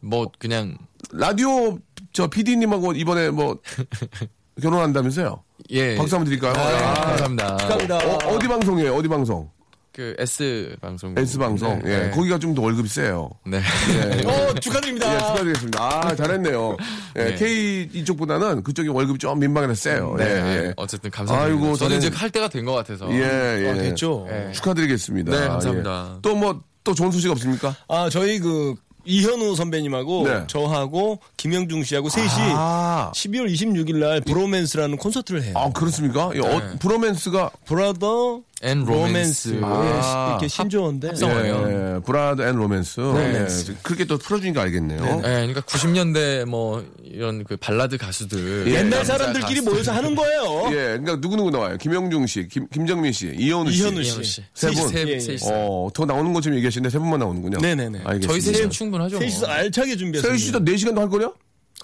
뭐 0.04 0.30
그냥 0.38 0.76
라디오, 1.12 1.78
저, 2.12 2.26
PD님하고 2.28 2.92
이번에 2.92 3.30
뭐, 3.30 3.58
결혼한다면서요? 4.60 5.42
예. 5.70 5.96
박수 5.96 6.14
한번 6.16 6.24
드릴까요? 6.26 6.52
아, 6.56 6.90
아, 6.90 6.94
감사합니다. 6.94 7.56
축하합니다. 7.56 7.96
어, 8.28 8.38
디 8.38 8.48
방송이에요? 8.48 8.94
어디 8.94 9.08
방송? 9.08 9.50
그 9.92 10.14
S 10.18 10.74
방송. 10.80 11.14
S 11.16 11.38
방송. 11.38 11.78
네. 11.84 11.90
예. 11.92 11.98
네. 12.06 12.10
거기가 12.10 12.36
좀 12.38 12.52
더 12.54 12.62
월급이 12.62 12.88
세요. 12.88 13.30
네. 13.46 13.58
예. 13.58 14.22
어 14.26 14.52
축하드립니다. 14.54 15.14
예, 15.14 15.18
축하드리겠습니다. 15.20 15.80
아, 15.80 16.14
잘했네요. 16.16 16.76
예, 17.16 17.24
네. 17.26 17.34
K 17.36 17.88
이쪽보다는 17.92 18.64
그쪽이 18.64 18.88
월급이 18.88 19.20
좀 19.20 19.38
민망해서 19.38 19.74
세요. 19.74 20.16
네. 20.18 20.24
예, 20.24 20.66
예. 20.66 20.72
어쨌든 20.76 21.12
감사합니다. 21.12 21.46
아이고, 21.64 21.76
저는 21.76 21.96
저는- 21.96 21.98
이제 22.08 22.16
할 22.16 22.28
때가 22.30 22.48
된 22.48 22.64
것 22.64 22.72
같아서. 22.72 23.08
예, 23.12 23.18
예. 23.66 23.70
아, 23.70 23.74
됐죠. 23.74 24.26
예. 24.30 24.50
축하드리겠습니다. 24.52 25.30
네, 25.30 25.46
감사합니다. 25.46 26.18
또 26.22 26.34
뭐, 26.34 26.60
또 26.82 26.92
좋은 26.92 27.12
소식 27.12 27.30
없습니까? 27.30 27.74
아 27.88 28.08
저희 28.10 28.40
그 28.40 28.74
이현우 29.04 29.54
선배님하고 29.56 30.24
네. 30.26 30.44
저하고 30.46 31.18
김영중 31.36 31.84
씨하고 31.84 32.08
셋이 32.08 32.26
아, 32.28 33.12
12월 33.14 33.52
26일 33.52 33.96
날 33.96 34.20
브로맨스라는 34.20 34.96
콘서트를 34.96 35.42
해요. 35.42 35.54
아, 35.56 35.70
그렇습니까? 35.70 36.30
예, 36.34 36.40
어, 36.40 36.60
네. 36.60 36.78
브로맨스가 36.78 37.50
brother 37.66 38.40
and 38.62 38.84
romance. 38.84 39.56
예, 39.56 39.60
아. 39.62 40.28
이렇게 40.32 40.48
신조어인데. 40.48 41.08
합성어예요. 41.08 41.96
예, 41.96 42.00
brother 42.04 42.42
and 42.42 42.56
romance. 42.56 43.00
예, 43.00 43.46
그렇게 43.82 44.04
또 44.04 44.16
풀어주니까 44.16 44.62
알겠네요. 44.62 45.00
네, 45.02 45.20
그러니까 45.22 45.60
90년대 45.62 46.44
뭐 46.46 46.84
이런 47.02 47.44
그 47.44 47.56
발라드 47.56 47.98
가수들 47.98 48.66
예. 48.68 48.74
옛날 48.76 49.04
사람들끼리 49.04 49.56
가수. 49.60 49.70
모여서 49.70 49.92
하는 49.92 50.14
거예요. 50.14 50.68
예, 50.72 50.98
그러니까 50.98 51.16
누구누구 51.16 51.50
나와요? 51.50 51.76
김영중 51.76 52.26
씨, 52.26 52.48
김, 52.48 52.66
김정민 52.68 53.12
씨, 53.12 53.34
이현우 53.36 53.70
씨. 53.70 53.82
이현우 53.82 54.02
씨. 54.02 54.24
씨. 54.24 54.42
세 54.54 54.70
분. 54.70 54.88
세, 54.88 55.04
예, 55.08 55.18
세, 55.20 55.32
예. 55.32 55.36
세, 55.36 55.50
어, 55.52 55.88
더 55.92 56.04
나오는 56.06 56.32
것좀 56.32 56.54
얘기하시는데 56.54 56.90
세 56.90 56.98
분만 56.98 57.18
나오는군요. 57.20 57.58
네네네. 57.58 58.00
알겠습니다. 58.04 58.28
저희 58.28 58.40
셋이면 58.40 58.70
충분하죠. 58.70 59.16
뭐. 59.18 59.20
셋이서 59.20 59.46
알차게 59.46 59.96
준비했어요. 59.96 60.36
씨도 60.36 60.60
4시간도 60.60 60.98
할 60.98 61.08
거냐? 61.08 61.32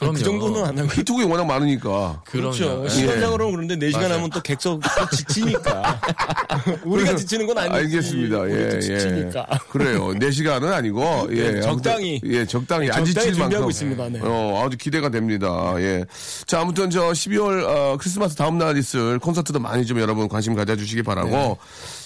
그럼요. 0.01 0.15
그 0.17 0.25
정도는 0.25 0.65
안 0.65 0.79
하고. 0.79 0.89
히트곡이 0.89 1.25
워낙 1.25 1.45
많으니까. 1.45 2.23
그렇죠. 2.25 2.83
그럼요. 2.83 2.89
예. 2.89 3.51
그런데 3.51 3.77
4시간 3.77 4.01
맞아요. 4.01 4.15
하면 4.15 4.31
또 4.31 4.41
객석 4.41 4.81
또 4.81 5.17
지치니까. 5.17 6.01
우리가 6.85 7.17
지치는 7.17 7.47
건 7.47 7.59
아니지. 7.59 7.77
알겠습니다. 7.77 8.49
예, 8.51 8.67
예. 8.77 8.81
지치니까. 8.81 9.47
그래요. 9.69 10.09
4시간은 10.09 10.73
아니고, 10.73 11.29
예. 11.37 11.53
네, 11.53 11.61
적당히. 11.61 12.21
아무튼, 12.23 12.33
예, 12.33 12.47
적당히. 12.47 12.87
안 12.91 13.05
적당히 13.05 13.07
지칠 13.07 13.35
준비하고 13.35 13.53
만큼. 13.67 13.71
있습니다. 13.71 14.09
네. 14.09 14.21
어, 14.23 14.65
아주 14.65 14.77
기대가 14.79 15.11
됩니다. 15.11 15.75
예. 15.79 16.05
자, 16.47 16.61
아무튼 16.61 16.89
저 16.91 17.11
12월, 17.11 17.63
어, 17.65 17.97
크리스마스 17.99 18.35
다음 18.35 18.57
날 18.57 18.77
있을 18.79 19.19
콘서트도 19.19 19.61
많이 19.61 19.85
좀 19.85 20.01
여러분 20.01 20.29
관심 20.29 20.55
가져주시기 20.55 21.03
바라고. 21.03 21.29
네. 21.31 21.57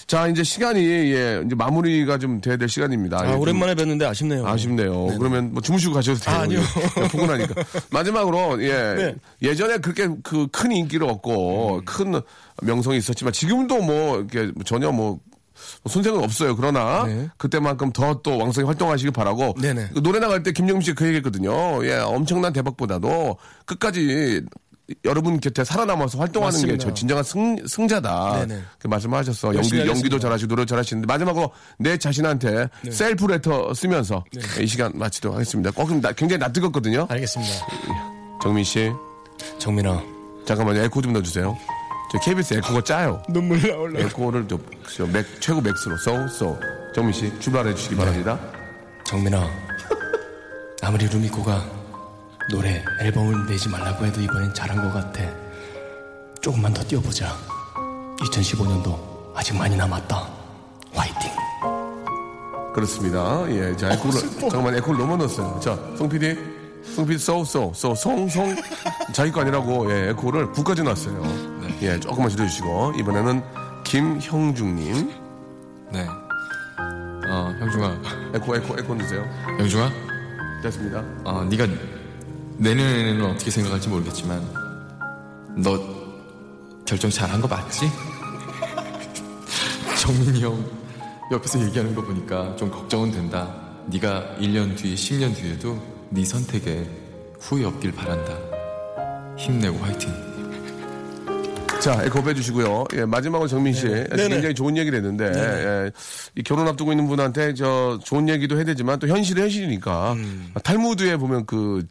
자, 0.07 0.27
이제 0.27 0.43
시간이, 0.43 0.79
예, 0.85 1.41
이제 1.45 1.55
마무리가 1.55 2.19
좀 2.19 2.39
돼야 2.39 2.57
될 2.57 2.69
시간입니다. 2.69 3.21
예, 3.25 3.29
아, 3.29 3.31
좀 3.31 3.41
오랜만에 3.41 3.73
뵀는데 3.73 4.03
아쉽네요. 4.03 4.45
아쉽네요. 4.47 5.07
그러면 5.17 5.51
뭐 5.51 5.61
주무시고 5.61 5.93
가셔도 5.95 6.19
돼요. 6.19 6.35
아, 6.35 6.39
아니요. 6.41 6.59
예, 6.59 7.07
포근하니까. 7.07 7.55
마지막으로 7.89 8.61
예 8.63 8.93
네. 8.95 9.15
예전에 9.41 9.77
그렇게 9.79 10.07
그 10.23 10.47
큰 10.51 10.71
인기를 10.71 11.09
얻고 11.09 11.77
음. 11.77 11.85
큰 11.85 12.21
명성이 12.61 12.97
있었지만 12.97 13.33
지금도 13.33 13.81
뭐 13.81 14.17
이렇게 14.19 14.51
전혀 14.63 14.91
뭐 14.91 15.19
손색은 15.87 16.21
없어요. 16.23 16.55
그러나 16.55 17.05
네. 17.07 17.27
그때만큼 17.37 17.91
더 17.91 18.21
또 18.21 18.37
왕성히 18.37 18.65
활동하시길 18.67 19.11
바라고 19.11 19.53
네네. 19.59 19.89
그 19.93 20.03
노래 20.03 20.19
나갈 20.19 20.43
때 20.43 20.51
김영민 20.51 20.81
씨가 20.81 20.95
그 20.99 21.05
얘기했거든요. 21.05 21.83
예, 21.85 21.95
엄청난 21.95 22.53
대박보다도 22.53 23.37
끝까지 23.65 24.41
여러분 25.03 25.39
곁에 25.39 25.63
살아남아서 25.63 26.19
활동하는 26.19 26.65
게. 26.67 26.77
저 26.77 26.93
진정한 26.93 27.23
승, 27.23 27.55
승자다. 27.65 28.45
네네. 28.45 28.61
그 28.79 28.87
말씀하셨어. 28.87 29.55
연기, 29.55 29.69
연기도 29.79 29.89
하겠습니다. 29.89 30.19
잘하시고 30.19 30.47
노래 30.49 30.65
잘하시는데 30.65 31.07
마지막으로 31.07 31.51
내 31.79 31.97
자신한테 31.97 32.67
네. 32.83 32.91
셀프 32.91 33.25
레터 33.25 33.73
쓰면서 33.73 34.23
이 34.61 34.67
시간 34.67 34.91
마치도록 34.93 35.35
하겠습니다. 35.35 35.71
꼭 35.71 35.91
나- 35.99 36.11
굉장히 36.11 36.39
낯뜨겁거든요. 36.39 37.07
알겠습니다. 37.09 37.53
정민 38.43 38.63
씨, 38.63 38.91
정민아. 39.57 40.03
잠깐만요. 40.45 40.81
에코 40.83 41.01
좀 41.01 41.13
넣어주세요. 41.13 41.57
저 42.11 42.19
KBS 42.19 42.53
에코가 42.53 42.83
짜요. 42.83 43.23
눈물 43.29 43.59
나올라. 43.67 43.99
에코를 44.01 44.47
좀, 44.47 44.63
저 44.95 45.07
맥, 45.07 45.25
최고 45.41 45.59
max로, 45.61 45.97
쏘, 45.97 46.27
쏘. 46.27 46.59
정민 46.93 47.11
씨, 47.11 47.31
출발해 47.39 47.73
주시기 47.73 47.95
바랍니다. 47.95 48.39
정민아. 49.05 49.49
아무리 50.83 51.07
루미코가 51.07 51.65
노래 52.51 52.83
앨범을 52.99 53.47
내지 53.47 53.69
말라고 53.69 54.05
해도 54.05 54.21
이번엔 54.21 54.53
잘한 54.53 54.81
것 54.81 54.93
같아. 54.93 55.23
조금만 56.41 56.73
더 56.73 56.83
뛰어보자. 56.83 57.35
2015년도 58.19 58.97
아직 59.33 59.55
많이 59.57 59.75
남았다. 59.75 60.29
화이팅. 60.93 61.31
그렇습니다. 62.73 63.43
예, 63.49 63.75
자, 63.75 63.93
에코를, 63.93 64.19
잠깐만, 64.39 64.75
에코를 64.75 64.99
너무 64.99 65.17
넣었어요. 65.17 65.59
자, 65.61 65.75
송 65.97 66.09
PD. 66.09 66.37
송 66.93 67.05
PD, 67.05 67.17
쏘, 67.17 67.43
쏘, 67.43 67.71
쏘, 67.73 67.95
송, 67.95 68.27
송. 68.29 68.55
자기 69.13 69.31
거 69.31 69.41
아니라고, 69.41 69.89
예, 69.91 70.09
에코를 70.09 70.51
9까지 70.51 70.83
놨어요. 70.83 71.21
예, 71.81 71.99
조금만 71.99 72.29
줄여주시고, 72.29 72.93
이번에는 72.99 73.41
김형중님. 73.85 75.11
네. 75.91 76.05
어, 77.27 77.53
형중아. 77.59 77.97
에코, 78.35 78.55
에코, 78.55 78.75
에코 78.77 78.93
넣으세요. 78.93 79.23
형중아. 79.57 79.89
됐습니다. 80.61 81.03
어, 81.23 81.43
네가 81.49 81.65
내년에는 82.57 83.25
어떻게 83.25 83.51
생각할지 83.51 83.89
모르겠지만 83.89 84.41
너 85.57 85.79
결정 86.85 87.09
잘 87.09 87.29
한 87.29 87.41
거 87.41 87.47
맞지? 87.47 87.85
정민이 89.99 90.41
형 90.41 90.63
옆에서 91.31 91.59
얘기하는 91.65 91.95
거 91.95 92.01
보니까 92.03 92.55
좀 92.55 92.69
걱정은 92.69 93.11
된다. 93.11 93.53
네가 93.87 94.35
1년 94.39 94.75
뒤에 94.77 94.93
10년 94.95 95.35
뒤에도 95.35 95.81
네 96.09 96.23
선택에 96.23 96.87
후회 97.39 97.65
없길 97.65 97.91
바란다. 97.91 98.37
힘내고 99.37 99.77
화이팅. 99.79 100.13
자, 101.81 102.01
에코 102.03 102.23
빼주시고요. 102.23 102.85
예, 102.95 103.05
마지막으로 103.05 103.47
정민 103.47 103.73
씨. 103.73 103.85
네네. 103.87 104.29
굉장히 104.29 104.55
좋은 104.55 104.75
얘기를 104.75 104.97
했는데, 104.97 105.31
예, 105.35 105.91
이 106.35 106.41
결혼 106.41 106.67
앞두고 106.67 106.91
있는 106.91 107.07
분한테 107.07 107.53
저 107.53 107.99
좋은 108.03 108.27
얘기도 108.27 108.55
해야 108.55 108.63
되지만 108.63 108.97
또 108.97 109.07
현실은 109.07 109.43
현실이니까. 109.43 110.13
음. 110.13 110.51
탈무드에 110.63 111.17
보면 111.17 111.45
그, 111.45 111.85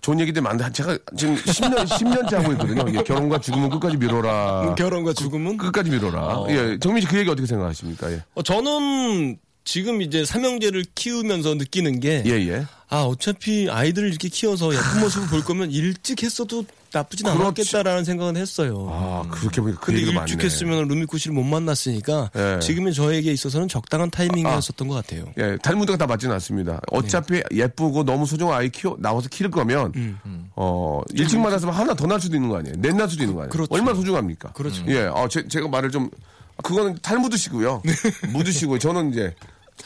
좋은 0.00 0.18
얘기들 0.20 0.40
많은데 0.42 0.72
제가 0.72 0.96
지금 1.16 1.34
10년 1.36 1.86
10년째 1.86 2.34
하고 2.36 2.52
있거든요. 2.52 2.84
예, 2.88 3.02
결혼과 3.02 3.38
죽음은 3.38 3.68
끝까지 3.70 3.96
미뤄라. 3.98 4.74
결혼과 4.78 5.12
죽음은? 5.12 5.56
끝까지 5.58 5.90
미뤄라. 5.90 6.44
예, 6.48 6.78
정민 6.78 7.02
씨 7.02 7.06
그 7.06 7.18
얘기 7.18 7.28
어떻게 7.30 7.46
생각하십니까? 7.46 8.10
예, 8.12 8.22
어, 8.34 8.42
저는 8.42 9.38
지금 9.64 10.00
이제 10.02 10.24
삼형제를 10.24 10.84
키우면서 10.94 11.54
느끼는 11.54 12.00
게 12.00 12.22
예. 12.26 12.30
예. 12.48 12.64
아, 12.90 13.02
어차피 13.02 13.68
아이들을 13.70 14.08
이렇게 14.08 14.28
키워서 14.28 14.74
예쁜 14.74 15.00
모습을 15.00 15.28
볼 15.28 15.44
거면 15.44 15.70
일찍 15.70 16.24
했어도 16.24 16.64
나쁘진 16.92 17.24
그렇지. 17.24 17.40
않았겠다라는 17.40 18.04
생각은 18.04 18.36
했어요. 18.36 18.88
아, 18.90 19.22
그렇게 19.30 19.60
보니까 19.60 19.78
그 19.78 19.86
근데 19.86 20.00
일찍 20.00 20.14
많네. 20.14 20.44
했으면 20.44 20.88
루미코 20.88 21.16
씨를 21.18 21.34
못 21.34 21.44
만났으니까 21.44 22.30
예. 22.34 22.58
지금의 22.60 22.92
저에게 22.92 23.30
있어서는 23.32 23.68
적당한 23.68 24.10
타이밍이었었던 24.10 24.88
것 24.88 24.94
같아요. 24.94 25.26
예, 25.38 25.56
탈무드가 25.62 25.96
다 25.98 26.08
맞지는 26.08 26.34
않습니다. 26.34 26.80
어차피 26.90 27.34
네. 27.34 27.42
예쁘고 27.52 28.02
너무 28.04 28.26
소중한 28.26 28.58
아이 28.58 28.68
키워 28.70 28.96
나와서 28.98 29.28
키울 29.28 29.52
거면 29.52 29.92
음. 29.94 30.50
어 30.56 31.00
일찍 31.12 31.38
만났으면 31.38 31.72
하나 31.72 31.94
더날 31.94 32.20
수도 32.20 32.34
있는 32.34 32.48
거 32.48 32.58
아니에요? 32.58 32.74
넷날 32.78 33.08
수도 33.08 33.22
있는 33.22 33.36
거 33.36 33.42
아니에요? 33.42 33.50
그렇죠. 33.50 33.72
얼마나 33.72 33.94
소중합니까? 33.94 34.52
그렇죠. 34.52 34.82
예, 34.88 35.02
어, 35.04 35.28
제, 35.28 35.46
제가 35.46 35.68
말을 35.68 35.92
좀 35.92 36.10
그거는 36.64 36.98
탈무드시고요. 37.02 37.82
네. 37.86 37.92
무드시고요. 38.32 38.80
저는 38.80 39.12
이제 39.12 39.32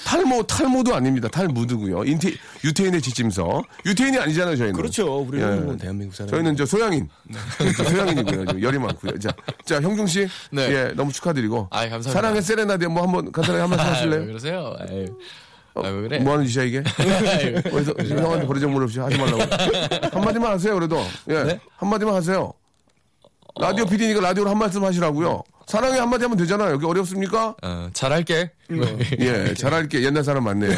탈모 0.05 0.43
탈모도 0.45 0.95
아닙니다. 0.95 1.29
탈무드고요. 1.29 2.05
인태 2.05 2.33
유태인의 2.65 3.01
지침서. 3.03 3.63
유태인이 3.87 4.19
아니잖아요, 4.19 4.57
저희는. 4.57 4.75
그렇죠. 4.75 5.19
우리는 5.21 5.57
예. 5.57 5.61
뭐 5.61 5.77
대한민국 5.77 6.15
사람. 6.15 6.31
저희는 6.31 6.57
저 6.57 6.67
소양인. 6.67 7.09
소양인이고요. 7.77 8.47
좀 8.47 8.63
열이 8.63 8.79
많고요. 8.79 9.19
자, 9.19 9.31
자 9.65 9.81
형중 9.81 10.07
씨, 10.07 10.29
네. 10.51 10.63
예, 10.71 10.93
너무 10.95 11.13
축하드리고. 11.13 11.69
아이, 11.71 11.89
감사합니다. 11.91 12.11
사랑의 12.13 12.43
세레나데 12.43 12.87
뭐 12.89 13.03
한번 13.03 13.31
간단하게 13.33 13.61
한 13.61 13.71
말씀 13.71 13.85
아, 13.85 13.89
왜 13.89 13.95
하실래요? 13.95 14.27
그러세요? 14.27 14.77
아유, 14.81 15.07
아, 15.75 15.81
왜 15.89 16.03
그래? 16.03 16.19
뭐 16.19 16.35
하는 16.35 16.47
짓이야 16.47 16.65
이게? 16.65 16.79
어디서 17.73 17.95
형한테 18.23 18.47
버리장물 18.47 18.83
없이 18.83 18.99
하지 19.01 19.17
말라고. 19.19 19.43
한마디만 20.13 20.53
하세요 20.53 20.75
그래도. 20.75 20.99
예, 21.31 21.59
한마디만 21.77 22.15
하세요. 22.15 22.53
라디오 23.61 23.85
PD니까 23.87 24.21
라디오로 24.21 24.51
한 24.51 24.59
말씀 24.59 24.83
하시라고요. 24.85 25.43
사랑해 25.67 25.99
한마디 25.99 26.25
하면 26.25 26.37
되잖아요. 26.39 26.73
여기 26.73 26.87
어렵습니까? 26.87 27.55
어, 27.63 27.89
잘할게. 27.93 28.51
예, 29.21 29.55
잘할게. 29.55 30.03
옛날 30.03 30.23
사람 30.25 30.45
맞네요. 30.45 30.71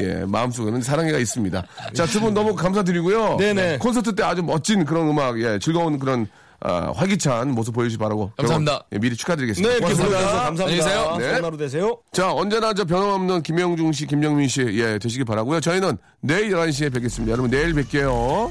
예, 0.00 0.04
예, 0.04 0.24
마음속에는 0.26 0.80
사랑해가 0.82 1.18
있습니다. 1.18 1.62
자, 1.94 2.06
두 2.06 2.20
분 2.20 2.32
너무 2.34 2.54
감사드리고요. 2.54 3.36
네네. 3.38 3.78
콘서트 3.78 4.14
때 4.14 4.22
아주 4.22 4.42
멋진 4.42 4.84
그런 4.84 5.08
음악, 5.08 5.40
예, 5.40 5.58
즐거운 5.58 5.98
그런 5.98 6.26
아, 6.66 6.90
활기찬 6.96 7.50
모습 7.50 7.74
보여주시 7.74 7.98
기 7.98 8.02
바라고. 8.02 8.32
감사합니다. 8.38 8.84
예, 8.92 8.98
미리 8.98 9.14
축하드리겠습니다. 9.16 9.74
네, 9.74 9.80
고맙습니다. 9.80 10.18
감사합니다. 10.18 10.64
안녕히 10.64 10.76
계세요. 10.76 11.16
네. 11.18 11.28
좋은 11.32 11.44
하루 11.44 11.56
되세요. 11.58 11.98
자, 12.12 12.32
언제나 12.32 12.72
저 12.72 12.86
변함없는 12.86 13.42
김영중 13.42 13.92
씨, 13.92 14.06
김영민 14.06 14.48
씨, 14.48 14.62
예, 14.62 14.98
되시길 14.98 15.26
바라고요. 15.26 15.60
저희는 15.60 15.98
내일 16.22 16.52
11시에 16.52 16.90
뵙겠습니다. 16.94 17.32
여러분, 17.32 17.50
내일 17.50 17.74
뵐게요. 17.74 18.50